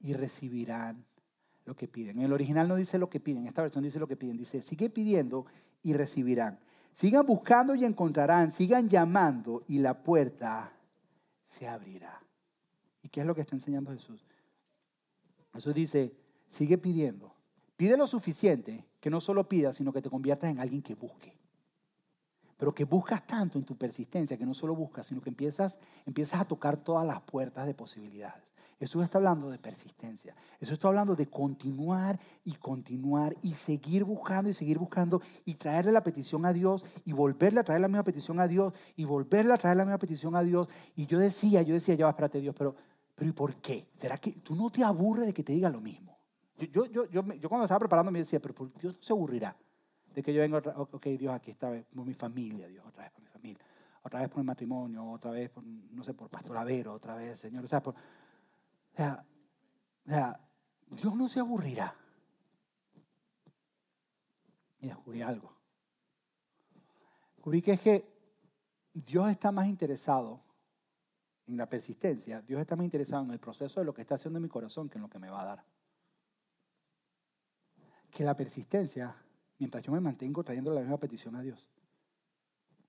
[0.00, 1.06] y recibirán
[1.64, 2.18] lo que piden.
[2.18, 4.62] En el original no dice lo que piden, esta versión dice lo que piden, dice,
[4.62, 5.46] sigue pidiendo
[5.82, 6.58] y recibirán.
[6.92, 10.72] Sigan buscando y encontrarán, sigan llamando y la puerta
[11.46, 12.22] se abrirá.
[13.02, 14.24] ¿Y qué es lo que está enseñando Jesús?
[15.52, 16.14] Jesús dice,
[16.48, 17.34] sigue pidiendo
[17.76, 21.36] Pide lo suficiente, que no solo pidas, sino que te conviertas en alguien que busque.
[22.56, 26.40] Pero que buscas tanto en tu persistencia, que no solo buscas, sino que empiezas, empiezas
[26.40, 28.44] a tocar todas las puertas de posibilidades.
[28.78, 30.34] Jesús está hablando de persistencia.
[30.58, 35.92] Jesús está hablando de continuar y continuar y seguir buscando y seguir buscando y traerle
[35.92, 39.52] la petición a Dios y volverle a traer la misma petición a Dios y volverle
[39.52, 40.68] a traer la misma petición a Dios.
[40.96, 42.74] Y yo decía, yo decía, ya va, espérate Dios, pero,
[43.14, 43.88] pero ¿y por qué?
[43.94, 46.18] ¿Será que tú no te aburres de que te diga lo mismo?
[46.58, 49.56] Yo, yo, yo, yo, cuando estaba preparando me decía, pero Dios no se aburrirá
[50.14, 53.22] De que yo vengo, ok, Dios, aquí está por mi familia, Dios, otra vez por
[53.22, 53.64] mi familia.
[54.02, 57.64] Otra vez por mi matrimonio, otra vez por, no sé, por pastoravero, otra vez, Señor.
[57.64, 57.94] O sea, por,
[58.94, 60.40] o sea,
[60.86, 61.94] Dios no se aburrirá.
[64.80, 65.52] Y descubrí algo.
[67.34, 68.14] Descubrí que es que
[68.92, 70.40] Dios está más interesado
[71.46, 72.40] en la persistencia.
[72.42, 74.88] Dios está más interesado en el proceso de lo que está haciendo en mi corazón
[74.88, 75.64] que en lo que me va a dar.
[78.10, 79.16] Que la persistencia,
[79.58, 81.68] mientras yo me mantengo trayendo la misma petición a Dios,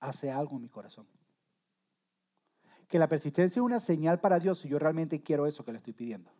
[0.00, 1.06] hace algo en mi corazón.
[2.88, 5.78] Que la persistencia es una señal para Dios si yo realmente quiero eso que le
[5.78, 6.30] estoy pidiendo.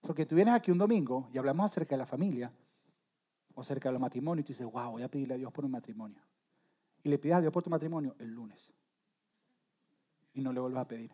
[0.00, 2.50] Porque tú vienes aquí un domingo y hablamos acerca de la familia
[3.54, 5.64] o acerca de los matrimonios y tú dices, wow, voy a pedirle a Dios por
[5.64, 6.22] un matrimonio.
[7.02, 8.72] Y le pides a Dios por tu matrimonio el lunes.
[10.32, 11.10] Y no le vuelvas a pedir.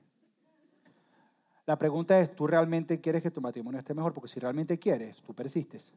[1.66, 4.14] La pregunta es, ¿tú realmente quieres que tu matrimonio esté mejor?
[4.14, 5.92] Porque si realmente quieres, tú persistes.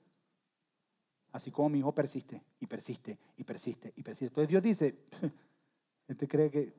[1.32, 4.26] Así como mi hijo persiste y persiste y persiste y persiste.
[4.26, 4.96] Entonces Dios dice,
[6.08, 6.74] este cree que...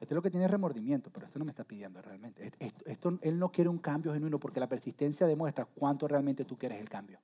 [0.00, 2.52] Este es lo que tiene remordimiento, pero esto no me está pidiendo realmente.
[2.86, 6.80] Esto, él no quiere un cambio genuino porque la persistencia demuestra cuánto realmente tú quieres
[6.80, 7.18] el cambio.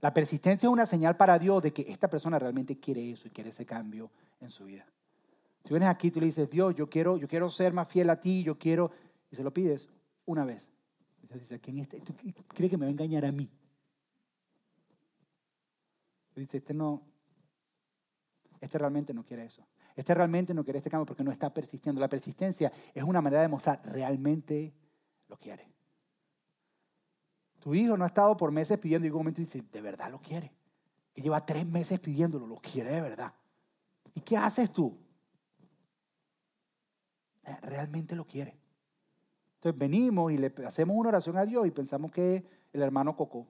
[0.00, 3.30] La persistencia es una señal para Dios de que esta persona realmente quiere eso y
[3.30, 4.10] quiere ese cambio
[4.40, 4.86] en su vida.
[5.64, 8.20] Si vienes aquí, tú le dices, Dios, yo quiero, yo quiero ser más fiel a
[8.20, 8.92] ti, yo quiero,
[9.32, 9.88] y se lo pides
[10.24, 10.70] una vez.
[11.22, 12.00] Y dice, ¿quién este?
[12.00, 12.14] ¿Tú
[12.46, 13.50] crees que me va a engañar a mí?
[16.36, 17.02] Y dice, este no,
[18.60, 19.66] este realmente no quiere eso.
[19.96, 22.00] Este realmente no quiere este cambio porque no está persistiendo.
[22.00, 24.74] La persistencia es una manera de mostrar realmente
[25.26, 25.66] lo quiere.
[27.60, 30.10] Tu hijo no ha estado por meses pidiendo y en un momento dice, de verdad
[30.10, 30.52] lo quiere.
[31.14, 33.32] Y lleva tres meses pidiéndolo, lo quiere de verdad.
[34.14, 34.98] ¿Y qué haces tú?
[37.44, 38.58] Eh, realmente lo quiere.
[39.56, 43.46] Entonces venimos y le hacemos una oración a Dios y pensamos que el hermano Coco.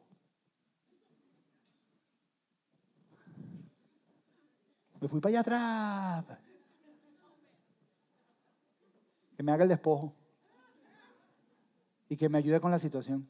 [5.07, 6.39] Me fui para allá atrás.
[9.37, 10.13] Que me haga el despojo.
[12.09, 13.29] Y que me ayude con la situación.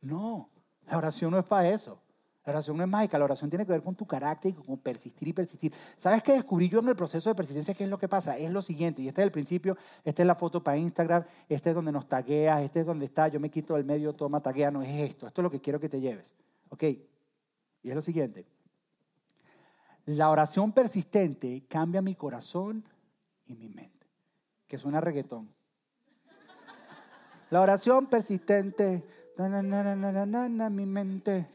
[0.00, 0.48] No,
[0.86, 2.00] la oración no es para eso.
[2.46, 4.78] La oración no es mágica, la oración tiene que ver con tu carácter y con
[4.78, 5.74] persistir y persistir.
[5.98, 7.74] ¿Sabes qué descubrí yo en el proceso de persistencia?
[7.74, 8.38] ¿Qué es lo que pasa?
[8.38, 11.68] Es lo siguiente, y este es el principio, esta es la foto para Instagram, este
[11.68, 14.70] es donde nos tagueas, este es donde está, yo me quito del medio, toma, taguea,
[14.70, 16.32] no es esto, esto es lo que quiero que te lleves.
[16.70, 16.82] ¿Ok?
[16.82, 18.46] Y es lo siguiente,
[20.16, 22.84] la oración persistente cambia mi corazón
[23.46, 24.06] y mi mente,
[24.66, 25.48] que suena reggaetón.
[27.50, 29.04] La oración persistente,
[29.36, 31.48] na, na, mi mente.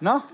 [0.00, 0.24] ¿No?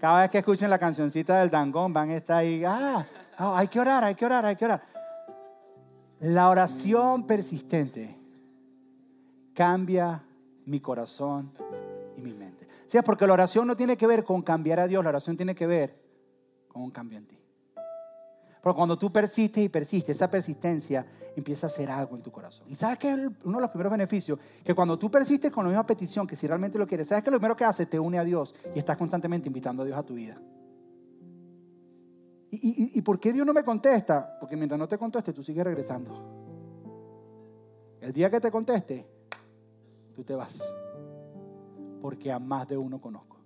[0.00, 3.06] Cada vez que escuchen la cancioncita del Dangón van a estar ahí, ah,
[3.38, 4.82] oh, hay que orar, hay que orar, hay que orar.
[6.18, 8.16] La oración persistente
[9.54, 10.24] cambia
[10.66, 11.52] mi corazón
[12.16, 12.51] y mi mente.
[12.92, 15.54] Sí, porque la oración no tiene que ver con cambiar a Dios, la oración tiene
[15.54, 15.98] que ver
[16.68, 17.38] con un cambio en ti.
[18.62, 22.66] Porque cuando tú persistes y persistes, esa persistencia empieza a hacer algo en tu corazón.
[22.68, 24.38] ¿Y sabes qué es uno de los primeros beneficios?
[24.62, 27.30] Que cuando tú persistes con la misma petición, que si realmente lo quieres, ¿sabes qué
[27.30, 27.86] lo primero que hace?
[27.86, 30.38] Te une a Dios y estás constantemente invitando a Dios a tu vida.
[32.50, 34.36] ¿Y, y por qué Dios no me contesta?
[34.38, 36.12] Porque mientras no te conteste, tú sigues regresando.
[38.02, 39.06] El día que te conteste,
[40.14, 40.62] tú te vas
[42.02, 43.38] porque a más de uno conozco.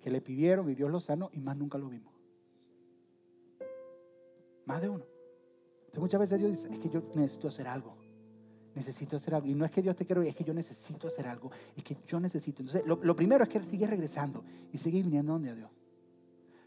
[0.00, 2.14] Que le pidieron y Dios lo sanó y más nunca lo vimos.
[4.64, 5.04] Más de uno.
[5.80, 7.96] Entonces muchas veces Dios dice, es que yo necesito hacer algo.
[8.76, 9.48] Necesito hacer algo.
[9.48, 11.50] Y no es que Dios te quiera, es que yo necesito hacer algo.
[11.76, 12.62] Es que yo necesito.
[12.62, 15.70] Entonces, lo, primero es que Él sigue regresando y sigue viniendo donde a Dios.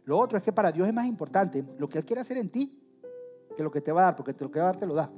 [0.03, 2.49] Lo otro es que para Dios es más importante lo que Él quiere hacer en
[2.49, 2.75] ti
[3.55, 4.95] que lo que te va a dar, porque lo que va a dar te lo
[4.95, 5.09] da.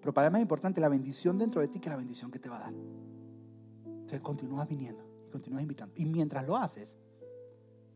[0.00, 2.38] Pero para él es más importante la bendición dentro de ti que la bendición que
[2.38, 2.74] te va a dar.
[3.84, 5.94] Entonces continúas viniendo y continúas invitando.
[5.96, 6.96] Y mientras lo haces,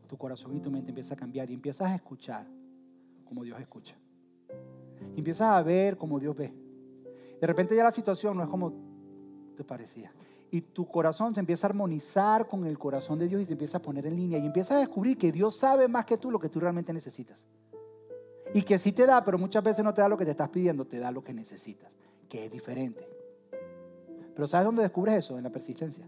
[0.07, 2.47] tu corazón y tu mente empieza a cambiar y empiezas a escuchar
[3.25, 3.95] como Dios escucha.
[5.15, 6.53] Y empiezas a ver como Dios ve.
[7.39, 8.73] De repente ya la situación no es como
[9.55, 10.13] te parecía.
[10.51, 13.79] Y tu corazón se empieza a armonizar con el corazón de Dios y se empieza
[13.79, 14.37] a poner en línea.
[14.37, 17.43] Y empiezas a descubrir que Dios sabe más que tú lo que tú realmente necesitas.
[18.53, 20.49] Y que sí te da, pero muchas veces no te da lo que te estás
[20.49, 21.91] pidiendo, te da lo que necesitas,
[22.29, 23.07] que es diferente.
[24.35, 25.37] Pero ¿sabes dónde descubres eso?
[25.37, 26.05] En la persistencia.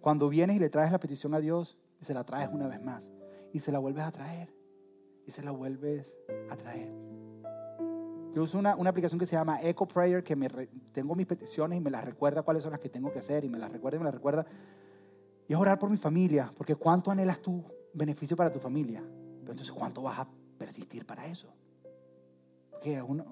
[0.00, 2.82] Cuando vienes y le traes la petición a Dios y se la traes una vez
[2.82, 3.12] más
[3.52, 4.52] y se la vuelves a traer
[5.26, 6.12] y se la vuelves
[6.50, 6.92] a traer.
[8.34, 10.48] Yo uso una, aplicación que se llama Echo Prayer, que me
[10.92, 13.48] tengo mis peticiones y me las recuerda cuáles son las que tengo que hacer y
[13.48, 14.44] me las recuerda y me las recuerda.
[15.46, 19.00] Y es orar por mi familia, porque ¿cuánto anhelas tú beneficio para tu familia?
[19.40, 20.28] Pero entonces, ¿cuánto vas a
[20.58, 21.48] persistir para eso?
[22.84, 23.24] Que uno...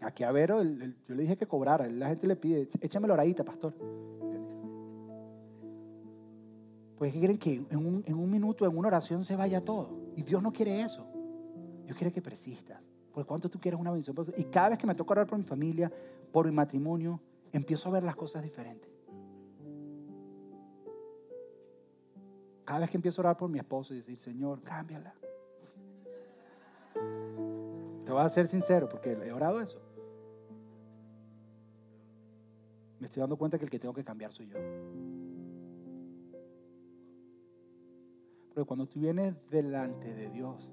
[0.00, 1.86] Aquí a Vero, yo le dije que cobrara.
[1.88, 3.74] La gente le pide, échame la horadita, pastor.
[6.96, 9.90] Pues ¿qué creen que en un, en un minuto, en una oración se vaya todo?
[10.16, 11.06] Y Dios no quiere eso.
[11.84, 12.80] Dios quiere que persistas.
[13.12, 14.16] Por cuánto tú quieres una bendición.
[14.36, 15.92] Y cada vez que me toca orar por mi familia,
[16.32, 17.20] por mi matrimonio,
[17.52, 18.90] empiezo a ver las cosas diferentes.
[22.64, 25.14] Cada vez que empiezo a orar por mi esposo y decir, Señor, cámbiala.
[28.06, 29.80] Te voy a ser sincero porque he orado eso.
[33.00, 34.56] Me estoy dando cuenta que el que tengo que cambiar soy yo.
[38.54, 40.70] Porque cuando tú vienes delante de Dios,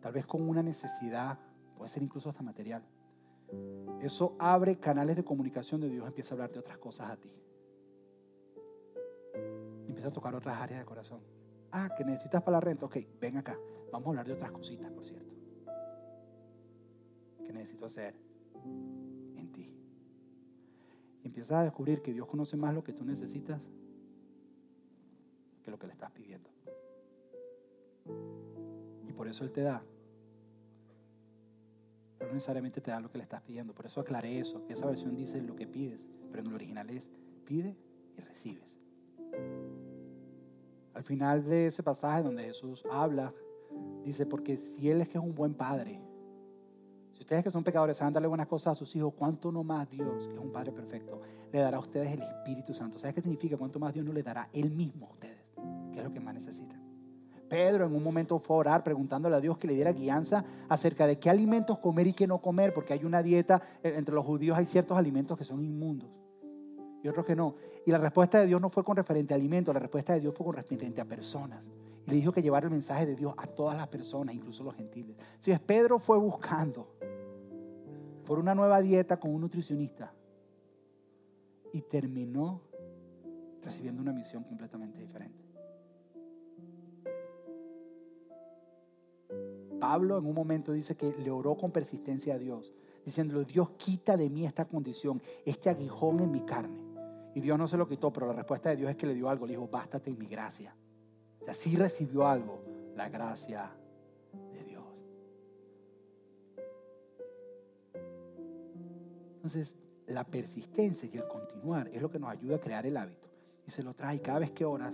[0.00, 1.38] tal vez con una necesidad,
[1.76, 2.82] puede ser incluso hasta material,
[4.00, 7.32] eso abre canales de comunicación de Dios, empieza a hablar de otras cosas a ti.
[9.86, 11.20] Empieza a tocar otras áreas del corazón.
[11.70, 12.86] Ah, que necesitas para la renta.
[12.86, 13.56] Ok, ven acá.
[13.92, 15.27] Vamos a hablar de otras cositas, por cierto.
[17.48, 18.14] Que necesito hacer
[19.34, 19.74] en ti.
[21.24, 23.60] Empiezas a descubrir que Dios conoce más lo que tú necesitas
[25.70, 26.50] lo que le estás pidiendo.
[29.06, 29.82] Y por eso Él te da.
[32.18, 33.74] Pero no necesariamente te da lo que le estás pidiendo.
[33.74, 36.90] Por eso aclaré eso, que esa versión dice lo que pides, pero en el original
[36.90, 37.08] es
[37.44, 37.76] pide
[38.16, 38.64] y recibes.
[40.94, 43.32] Al final de ese pasaje donde Jesús habla,
[44.04, 46.00] dice, porque si Él es que es un buen padre,
[47.18, 49.90] si ustedes que son pecadores saben darle buenas cosas a sus hijos, ¿cuánto no más
[49.90, 51.20] Dios, que es un Padre perfecto,
[51.52, 52.96] le dará a ustedes el Espíritu Santo?
[52.96, 53.56] ¿Sabes qué significa?
[53.56, 55.38] ¿Cuánto más Dios no le dará Él mismo a ustedes?
[55.96, 56.80] es lo que más necesitan.
[57.48, 61.08] Pedro en un momento fue a orar preguntándole a Dios que le diera guianza acerca
[61.08, 64.24] de qué alimentos comer y qué no comer, porque hay una dieta, eh, entre los
[64.24, 66.08] judíos hay ciertos alimentos que son inmundos
[67.02, 67.56] y otros que no.
[67.84, 70.34] Y la respuesta de Dios no fue con referente a alimentos, la respuesta de Dios
[70.36, 71.60] fue con referente a personas.
[72.06, 74.74] Y le dijo que llevar el mensaje de Dios a todas las personas, incluso los
[74.74, 75.16] gentiles.
[75.40, 76.97] Si es Pedro fue buscando
[78.28, 80.12] por una nueva dieta con un nutricionista
[81.72, 82.60] y terminó
[83.62, 85.42] recibiendo una misión completamente diferente.
[89.80, 94.14] Pablo en un momento dice que le oró con persistencia a Dios, diciéndole, Dios quita
[94.18, 96.84] de mí esta condición, este aguijón en mi carne.
[97.34, 99.30] Y Dios no se lo quitó, pero la respuesta de Dios es que le dio
[99.30, 100.76] algo, le dijo, bástate en mi gracia.
[101.46, 102.60] Y así recibió algo,
[102.94, 103.70] la gracia
[104.52, 104.67] de Dios.
[109.48, 109.74] Entonces,
[110.06, 113.30] la persistencia y el continuar es lo que nos ayuda a crear el hábito.
[113.66, 114.92] Y se lo trae cada vez que oras,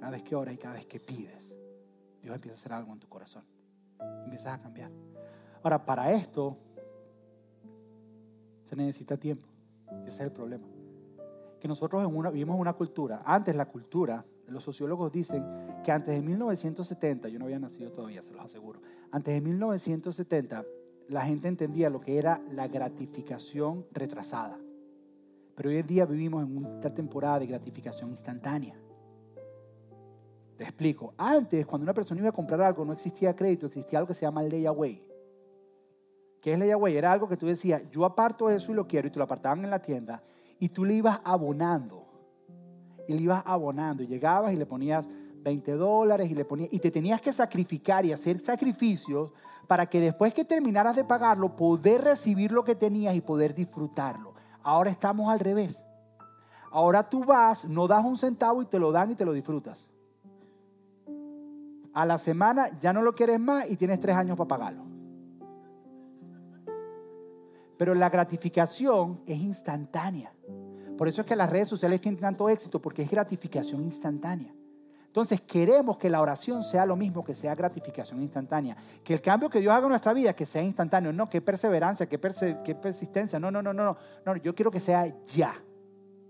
[0.00, 1.52] cada vez que oras y cada vez que pides.
[2.20, 3.44] Dios empieza a hacer algo en tu corazón
[4.24, 4.90] empiezas a cambiar.
[5.62, 6.56] Ahora, para esto
[8.68, 9.46] se necesita tiempo.
[10.04, 10.66] Ese es el problema.
[11.60, 13.22] Que nosotros en una, vivimos una cultura.
[13.24, 15.44] Antes la cultura, los sociólogos dicen
[15.84, 18.80] que antes de 1970, yo no había nacido todavía, se los aseguro,
[19.12, 20.64] antes de 1970
[21.12, 24.58] la gente entendía lo que era la gratificación retrasada.
[25.54, 28.74] Pero hoy en día vivimos en una temporada de gratificación instantánea.
[30.56, 31.12] Te explico.
[31.18, 34.22] Antes, cuando una persona iba a comprar algo, no existía crédito, existía algo que se
[34.22, 35.02] llama layaway.
[36.40, 36.96] ¿Qué es layaway?
[36.96, 39.64] Era algo que tú decías, yo aparto eso y lo quiero, y te lo apartaban
[39.64, 40.22] en la tienda,
[40.58, 42.06] y tú le ibas abonando.
[43.06, 44.02] Y le ibas abonando.
[44.02, 45.06] Y llegabas y le ponías
[45.42, 49.30] 20 dólares y le ponías, y te tenías que sacrificar y hacer sacrificios
[49.66, 54.34] para que después que terminaras de pagarlo, poder recibir lo que tenías y poder disfrutarlo.
[54.62, 55.82] Ahora estamos al revés.
[56.70, 59.92] Ahora tú vas, no das un centavo y te lo dan y te lo disfrutas
[61.94, 64.84] a la semana ya no lo quieres más y tienes tres años para pagarlo.
[67.76, 70.32] Pero la gratificación es instantánea.
[70.96, 74.54] Por eso es que las redes sociales tienen tanto éxito, porque es gratificación instantánea.
[75.12, 78.74] Entonces queremos que la oración sea lo mismo, que sea gratificación instantánea.
[79.04, 81.12] Que el cambio que Dios haga en nuestra vida, que sea instantáneo.
[81.12, 83.38] No, que perseverancia, que, persistencia.
[83.38, 83.94] No, no, no, no,
[84.24, 84.36] no.
[84.36, 85.54] Yo quiero que sea ya.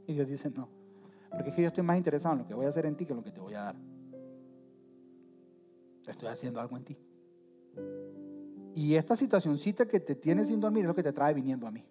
[0.05, 0.69] Y Dios dice, no.
[1.31, 3.07] Porque es que yo estoy más interesado en lo que voy a hacer en ti
[3.07, 3.77] que en lo que te voy a dar.
[6.09, 6.99] Estoy haciendo algo en ti.
[8.75, 11.71] Y esta situacióncita que te tiene sin dormir es lo que te trae viniendo a
[11.71, 11.87] mí.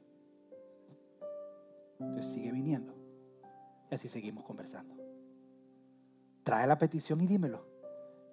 [2.01, 2.93] Entonces sigue viniendo.
[3.89, 5.00] Y así seguimos conversando.
[6.43, 7.65] Trae la petición y dímelo.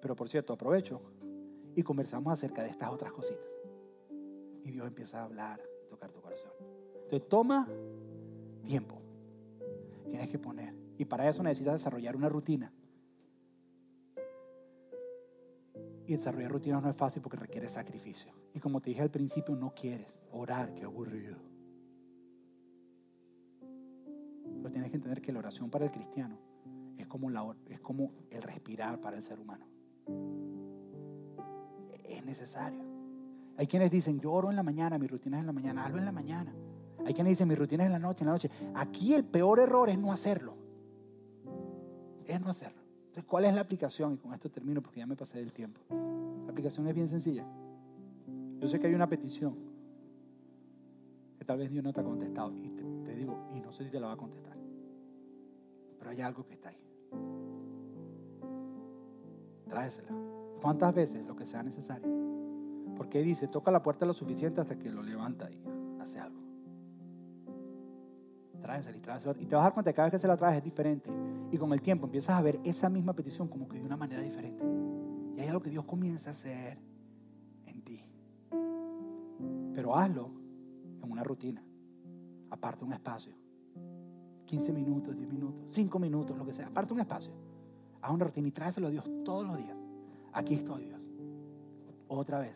[0.01, 1.01] Pero por cierto, aprovecho
[1.75, 3.45] y conversamos acerca de estas otras cositas.
[4.63, 6.51] Y Dios empieza a hablar, a tocar tu corazón.
[7.03, 7.67] Entonces toma
[8.63, 9.01] tiempo.
[10.09, 10.73] Tienes que poner.
[10.97, 12.73] Y para eso necesitas desarrollar una rutina.
[16.07, 18.33] Y desarrollar rutinas no es fácil porque requiere sacrificio.
[18.53, 21.37] Y como te dije al principio, no quieres orar, qué aburrido.
[24.57, 26.48] Pero tienes que entender que la oración para el cristiano
[27.09, 27.29] como,
[27.67, 29.65] es como el respirar para el ser humano.
[32.03, 32.83] Es necesario.
[33.57, 35.99] Hay quienes dicen, yo oro en la mañana, mi rutina es en la mañana, hazlo
[35.99, 36.53] en la mañana.
[37.05, 38.49] Hay quienes dicen, mi rutina es en la noche, en la noche.
[38.73, 40.53] Aquí el peor error es no hacerlo.
[42.25, 42.81] Es no hacerlo.
[43.07, 44.13] Entonces, ¿cuál es la aplicación?
[44.13, 45.81] Y con esto termino porque ya me pasé del tiempo.
[46.45, 47.45] La aplicación es bien sencilla.
[48.59, 49.57] Yo sé que hay una petición
[51.37, 52.53] que tal vez Dios no te ha contestado.
[52.55, 52.69] Y
[53.03, 54.57] te digo, y no sé si te la va a contestar.
[55.97, 56.88] Pero hay algo que está ahí.
[59.69, 60.11] Tráesela.
[60.61, 61.25] ¿Cuántas veces?
[61.25, 62.09] Lo que sea necesario.
[62.97, 65.63] Porque dice, toca la puerta lo suficiente hasta que lo levanta y
[66.01, 66.39] hace algo.
[68.61, 69.35] Tráesela y tráesela.
[69.39, 71.09] Y te vas a dar cuenta que cada vez que se la traes es diferente.
[71.51, 74.21] Y con el tiempo empiezas a ver esa misma petición como que de una manera
[74.21, 74.63] diferente.
[75.37, 76.77] Y hay algo que Dios comienza a hacer
[77.65, 78.03] en ti.
[79.73, 80.31] Pero hazlo
[81.01, 81.63] en una rutina.
[82.49, 83.33] Aparte un espacio.
[84.45, 86.67] 15 minutos, 10 minutos, 5 minutos, lo que sea.
[86.67, 87.31] Aparte un espacio.
[88.01, 89.75] Haz una rutina y tráeselo a Dios todos los días.
[90.33, 90.99] Aquí estoy, Dios.
[92.07, 92.55] Otra vez,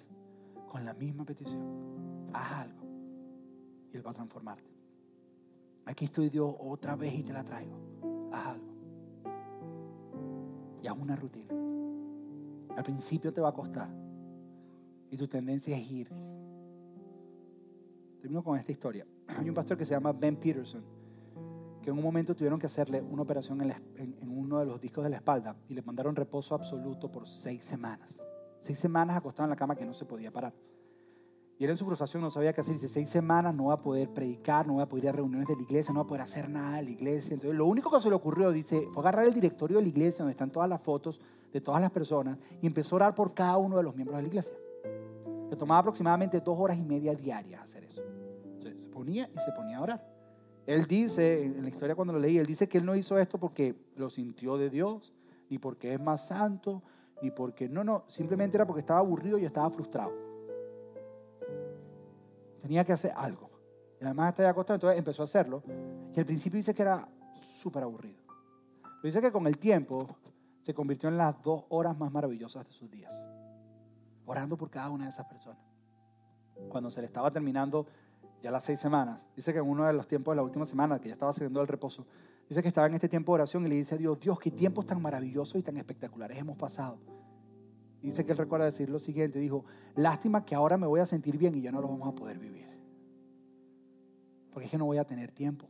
[0.71, 2.29] con la misma petición.
[2.33, 2.83] Haz algo.
[3.91, 4.71] Y Él va a transformarte.
[5.85, 7.77] Aquí estoy, Dios, otra vez y te la traigo.
[8.31, 8.73] Haz algo.
[10.81, 11.53] Y haz una rutina.
[12.75, 13.89] Al principio te va a costar.
[15.11, 16.09] Y tu tendencia es ir.
[18.21, 19.05] Termino con esta historia.
[19.37, 21.02] Hay un pastor que se llama Ben Peterson
[21.83, 25.09] que en un momento tuvieron que hacerle una operación en, uno de los discos de
[25.09, 28.17] la espalda y le mandaron reposo absoluto por seis semanas.
[28.61, 30.53] Seis semanas acostado en la cama que no se podía parar.
[31.59, 32.73] Y él en su frustración no sabía qué hacer.
[32.73, 35.47] Dice, seis semanas no va a poder predicar, no va a poder ir a reuniones
[35.47, 37.33] de la iglesia, no va a poder hacer nada de la iglesia.
[37.33, 40.23] Entonces lo único que se le ocurrió, dice, fue agarrar el directorio de la iglesia
[40.23, 41.19] donde están todas las fotos
[41.51, 44.23] de todas las personas y empezó a orar por cada uno de los miembros de
[44.23, 44.55] la iglesia.
[45.49, 48.01] Le tomaba aproximadamente dos horas y media diarias hacer eso.
[48.61, 50.12] Se ponía y se ponía a orar.
[50.65, 53.37] Él dice, en la historia cuando lo leí, él dice que él no hizo esto
[53.37, 55.13] porque lo sintió de Dios,
[55.49, 56.81] ni porque es más santo,
[57.21, 60.11] ni porque, no, no, simplemente era porque estaba aburrido y estaba frustrado.
[62.61, 63.49] Tenía que hacer algo.
[63.99, 65.63] Y además estaba acostado, entonces empezó a hacerlo.
[66.15, 67.07] Y al principio dice que era
[67.41, 68.23] súper aburrido.
[68.81, 70.07] Pero dice que con el tiempo
[70.61, 73.13] se convirtió en las dos horas más maravillosas de sus días.
[74.25, 75.59] Orando por cada una de esas personas.
[76.69, 77.85] Cuando se le estaba terminando
[78.43, 79.21] ya las seis semanas.
[79.37, 81.61] Dice que en uno de los tiempos de la última semana, que ya estaba saliendo
[81.61, 82.05] del reposo,
[82.49, 84.51] dice que estaba en este tiempo de oración y le dice a Dios, Dios, qué
[84.51, 86.97] tiempos tan maravillosos y tan espectaculares hemos pasado.
[88.01, 89.63] dice que él recuerda decir lo siguiente, dijo,
[89.95, 92.37] lástima que ahora me voy a sentir bien y ya no lo vamos a poder
[92.37, 92.67] vivir.
[94.51, 95.65] Porque es que no voy a tener tiempo.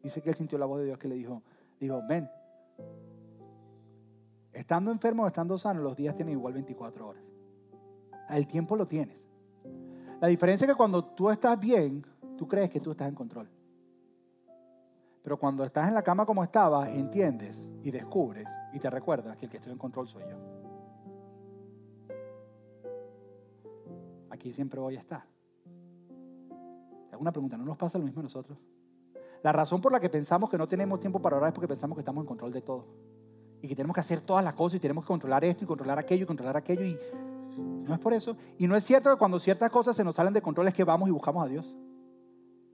[0.00, 1.42] Dice que él sintió la voz de Dios que le dijo,
[1.80, 2.30] dijo, ven,
[4.52, 7.24] estando enfermo o estando sano, los días tienen igual 24 horas.
[8.30, 9.23] El tiempo lo tienes.
[10.20, 12.04] La diferencia es que cuando tú estás bien,
[12.36, 13.48] tú crees que tú estás en control.
[15.22, 19.46] Pero cuando estás en la cama como estabas, entiendes y descubres y te recuerdas que
[19.46, 20.36] el que estoy en control soy yo.
[24.30, 25.24] Aquí siempre voy a estar.
[27.08, 28.58] Te una pregunta, ¿no nos pasa lo mismo a nosotros?
[29.42, 31.96] La razón por la que pensamos que no tenemos tiempo para orar es porque pensamos
[31.96, 32.86] que estamos en control de todo.
[33.62, 35.98] Y que tenemos que hacer todas las cosas y tenemos que controlar esto y controlar
[35.98, 36.84] aquello y controlar aquello.
[36.84, 36.98] Y
[37.84, 38.36] no es por eso.
[38.58, 40.84] Y no es cierto que cuando ciertas cosas se nos salen de control es que
[40.84, 41.76] vamos y buscamos a Dios.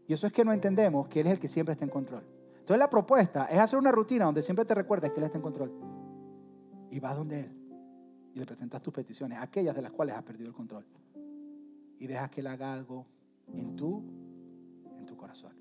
[0.07, 2.25] Y eso es que no entendemos que Él es el que siempre está en control.
[2.61, 5.43] Entonces la propuesta es hacer una rutina donde siempre te recuerdes que Él está en
[5.43, 5.73] control.
[6.91, 7.53] Y vas donde Él.
[8.35, 10.85] Y le presentas tus peticiones, aquellas de las cuales has perdido el control.
[11.99, 13.07] Y dejas que Él haga algo
[13.53, 14.03] en tu,
[14.99, 15.53] en tu corazón.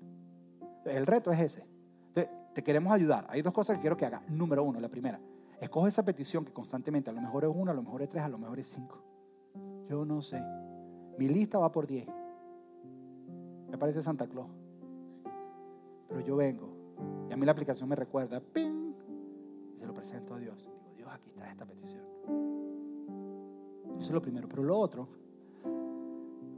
[0.84, 1.66] El reto es ese.
[2.08, 3.26] Entonces, te queremos ayudar.
[3.28, 4.28] Hay dos cosas que quiero que hagas.
[4.28, 5.20] Número uno, la primera.
[5.60, 8.22] Escoge esa petición que constantemente, a lo mejor es una, a lo mejor es tres,
[8.22, 9.09] a lo mejor es cinco.
[9.90, 10.40] Yo no sé.
[11.18, 12.06] Mi lista va por 10.
[13.68, 14.48] Me parece Santa Claus.
[16.06, 16.68] Pero yo vengo.
[17.28, 18.38] Y a mí la aplicación me recuerda.
[18.38, 18.94] ¡Ping!
[19.74, 20.62] Y se lo presento a Dios.
[20.62, 22.04] Digo, Dios, aquí está esta petición.
[23.98, 24.48] Eso es lo primero.
[24.48, 25.08] Pero lo otro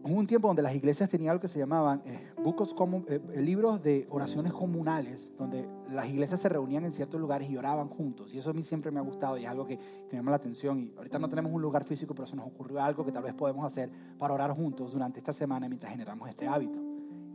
[0.04, 3.80] Hubo un tiempo donde las iglesias tenían algo que se llamaban eh, eh, eh, libros
[3.82, 8.34] de oraciones comunales, donde las iglesias se reunían en ciertos lugares y oraban juntos.
[8.34, 10.32] Y eso a mí siempre me ha gustado y es algo que, que me llama
[10.32, 10.80] la atención.
[10.80, 13.34] Y ahorita no tenemos un lugar físico, pero se nos ocurrió algo que tal vez
[13.34, 16.80] podemos hacer para orar juntos durante esta semana mientras generamos este hábito.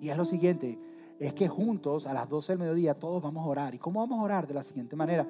[0.01, 0.77] Y es lo siguiente,
[1.19, 3.75] es que juntos a las 12 del mediodía todos vamos a orar.
[3.75, 4.45] ¿Y cómo vamos a orar?
[4.45, 5.25] De la siguiente manera.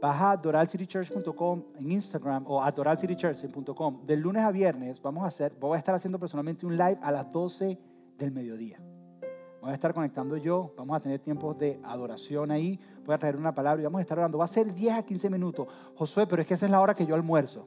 [0.00, 5.76] Baja doralcitychurch.com en Instagram o a doralcitychurch.com De lunes a viernes vamos a hacer, voy
[5.76, 7.78] a estar haciendo personalmente un live a las 12
[8.18, 8.78] del mediodía.
[9.60, 13.36] Voy a estar conectando yo, vamos a tener tiempos de adoración ahí, voy a traer
[13.36, 14.38] una palabra y vamos a estar orando.
[14.38, 15.66] Va a ser 10 a 15 minutos.
[15.96, 17.66] Josué, pero es que esa es la hora que yo almuerzo.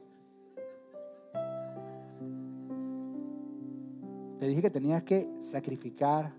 [4.38, 6.32] Te dije que tenías que sacrificar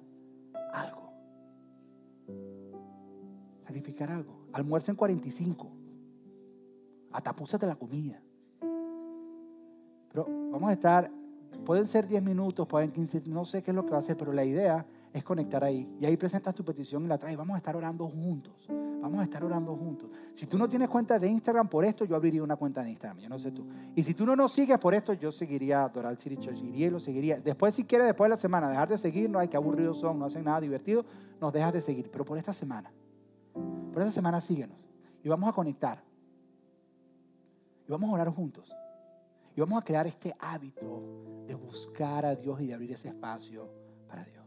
[0.74, 1.12] algo.
[3.66, 4.48] Sacrificar algo.
[4.54, 5.81] Almuercen 45.
[7.12, 8.22] Atapúsate la comida.
[10.10, 11.10] Pero vamos a estar,
[11.66, 14.18] pueden ser 10 minutos, pueden 15, no sé qué es lo que va a ser,
[14.18, 15.90] pero la idea es conectar ahí.
[16.00, 17.38] Y ahí presentas tu petición y la traes.
[17.38, 18.68] Vamos a estar orando juntos.
[19.02, 20.10] Vamos a estar orando juntos.
[20.34, 23.18] Si tú no tienes cuenta de Instagram por esto, yo abriría una cuenta de Instagram.
[23.18, 23.66] Yo no sé tú.
[23.96, 26.60] Y si tú no nos sigues por esto, yo seguiría a Doral City Church.
[26.60, 27.40] Iría y lo seguiría.
[27.40, 29.42] Después, si quieres, después de la semana, dejar de seguirnos.
[29.42, 30.20] Ay, qué aburridos son.
[30.20, 31.04] No hacen nada divertido.
[31.40, 32.12] Nos dejas de seguir.
[32.12, 32.92] Pero por esta semana.
[33.92, 34.78] Por esta semana síguenos.
[35.24, 36.04] Y vamos a conectar.
[37.88, 38.76] Y vamos a orar juntos.
[39.56, 41.02] Y vamos a crear este hábito
[41.46, 43.70] de buscar a Dios y de abrir ese espacio
[44.08, 44.42] para Dios.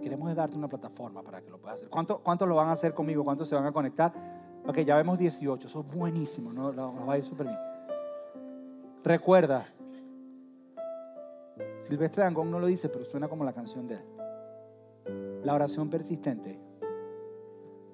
[0.00, 1.88] Queremos darte una plataforma para que lo puedas hacer.
[1.88, 3.24] ¿Cuántos lo van a hacer conmigo?
[3.24, 4.12] ¿Cuántos se van a conectar?
[4.66, 5.68] Ok, ya vemos 18.
[5.68, 6.52] Eso es buenísimo.
[6.52, 6.72] ¿no?
[6.72, 7.58] Nos va a ir súper bien.
[9.04, 9.66] Recuerda,
[11.82, 15.42] Silvestre Dangón no lo dice, pero suena como la canción de él.
[15.44, 16.60] La oración persistente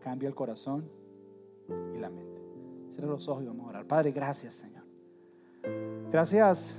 [0.00, 0.90] cambia el corazón
[1.94, 2.40] y la mente.
[2.92, 3.86] Cierra los ojos y vamos a orar.
[3.86, 4.77] Padre, gracias, Señor.
[6.10, 6.74] Gracias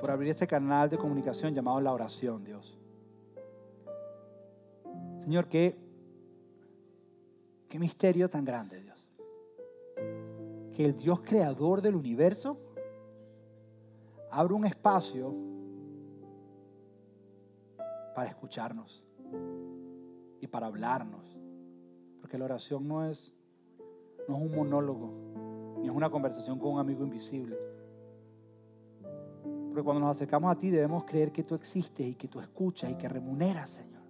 [0.00, 2.78] por abrir este canal de comunicación llamado la oración, Dios.
[5.24, 5.76] Señor, qué,
[7.68, 9.08] qué misterio tan grande, Dios.
[10.74, 12.58] Que el Dios creador del universo
[14.30, 15.34] abre un espacio
[18.14, 19.02] para escucharnos
[20.40, 21.36] y para hablarnos.
[22.20, 23.34] Porque la oración no es,
[24.28, 25.25] no es un monólogo,
[25.88, 27.56] es una conversación con un amigo invisible
[29.76, 32.90] porque cuando nos acercamos a ti debemos creer que tú existes y que tú escuchas
[32.90, 34.00] y que remuneras, Señor,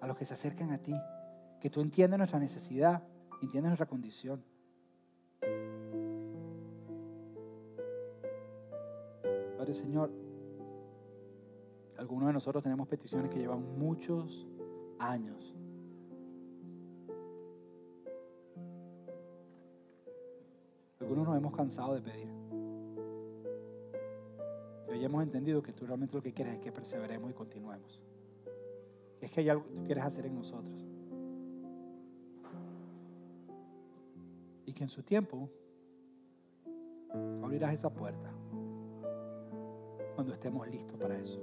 [0.00, 0.94] a los que se acercan a ti.
[1.60, 3.02] Que tú entiendes nuestra necesidad,
[3.42, 4.42] entiendes nuestra condición.
[9.58, 10.10] Padre Señor,
[11.98, 14.48] algunos de nosotros tenemos peticiones que llevan muchos
[14.98, 15.54] años.
[21.22, 22.42] Algunos nos hemos cansado de pedir
[25.02, 28.00] ya hemos entendido que tú realmente lo que quieres es que perseveremos y continuemos.
[29.20, 30.86] Es que hay algo que tú quieres hacer en nosotros.
[34.64, 35.50] Y que en su tiempo
[37.42, 38.30] abrirás esa puerta
[40.14, 41.40] cuando estemos listos para eso.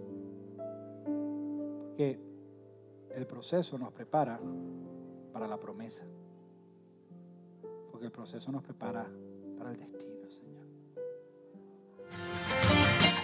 [1.97, 2.17] Que
[3.13, 4.39] el proceso nos prepara
[5.33, 6.05] para la promesa.
[7.91, 9.05] Porque el proceso nos prepara
[9.59, 9.99] para el destino.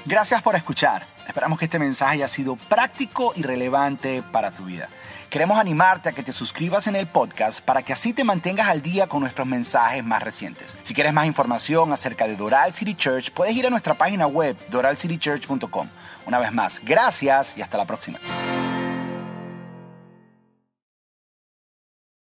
[0.05, 1.07] Gracias por escuchar.
[1.27, 4.87] Esperamos que este mensaje haya sido práctico y relevante para tu vida.
[5.29, 8.81] Queremos animarte a que te suscribas en el podcast para que así te mantengas al
[8.81, 10.77] día con nuestros mensajes más recientes.
[10.83, 14.55] Si quieres más información acerca de Doral City Church, puedes ir a nuestra página web
[14.69, 15.89] doralcitychurch.com.
[16.27, 18.19] Una vez más, gracias y hasta la próxima.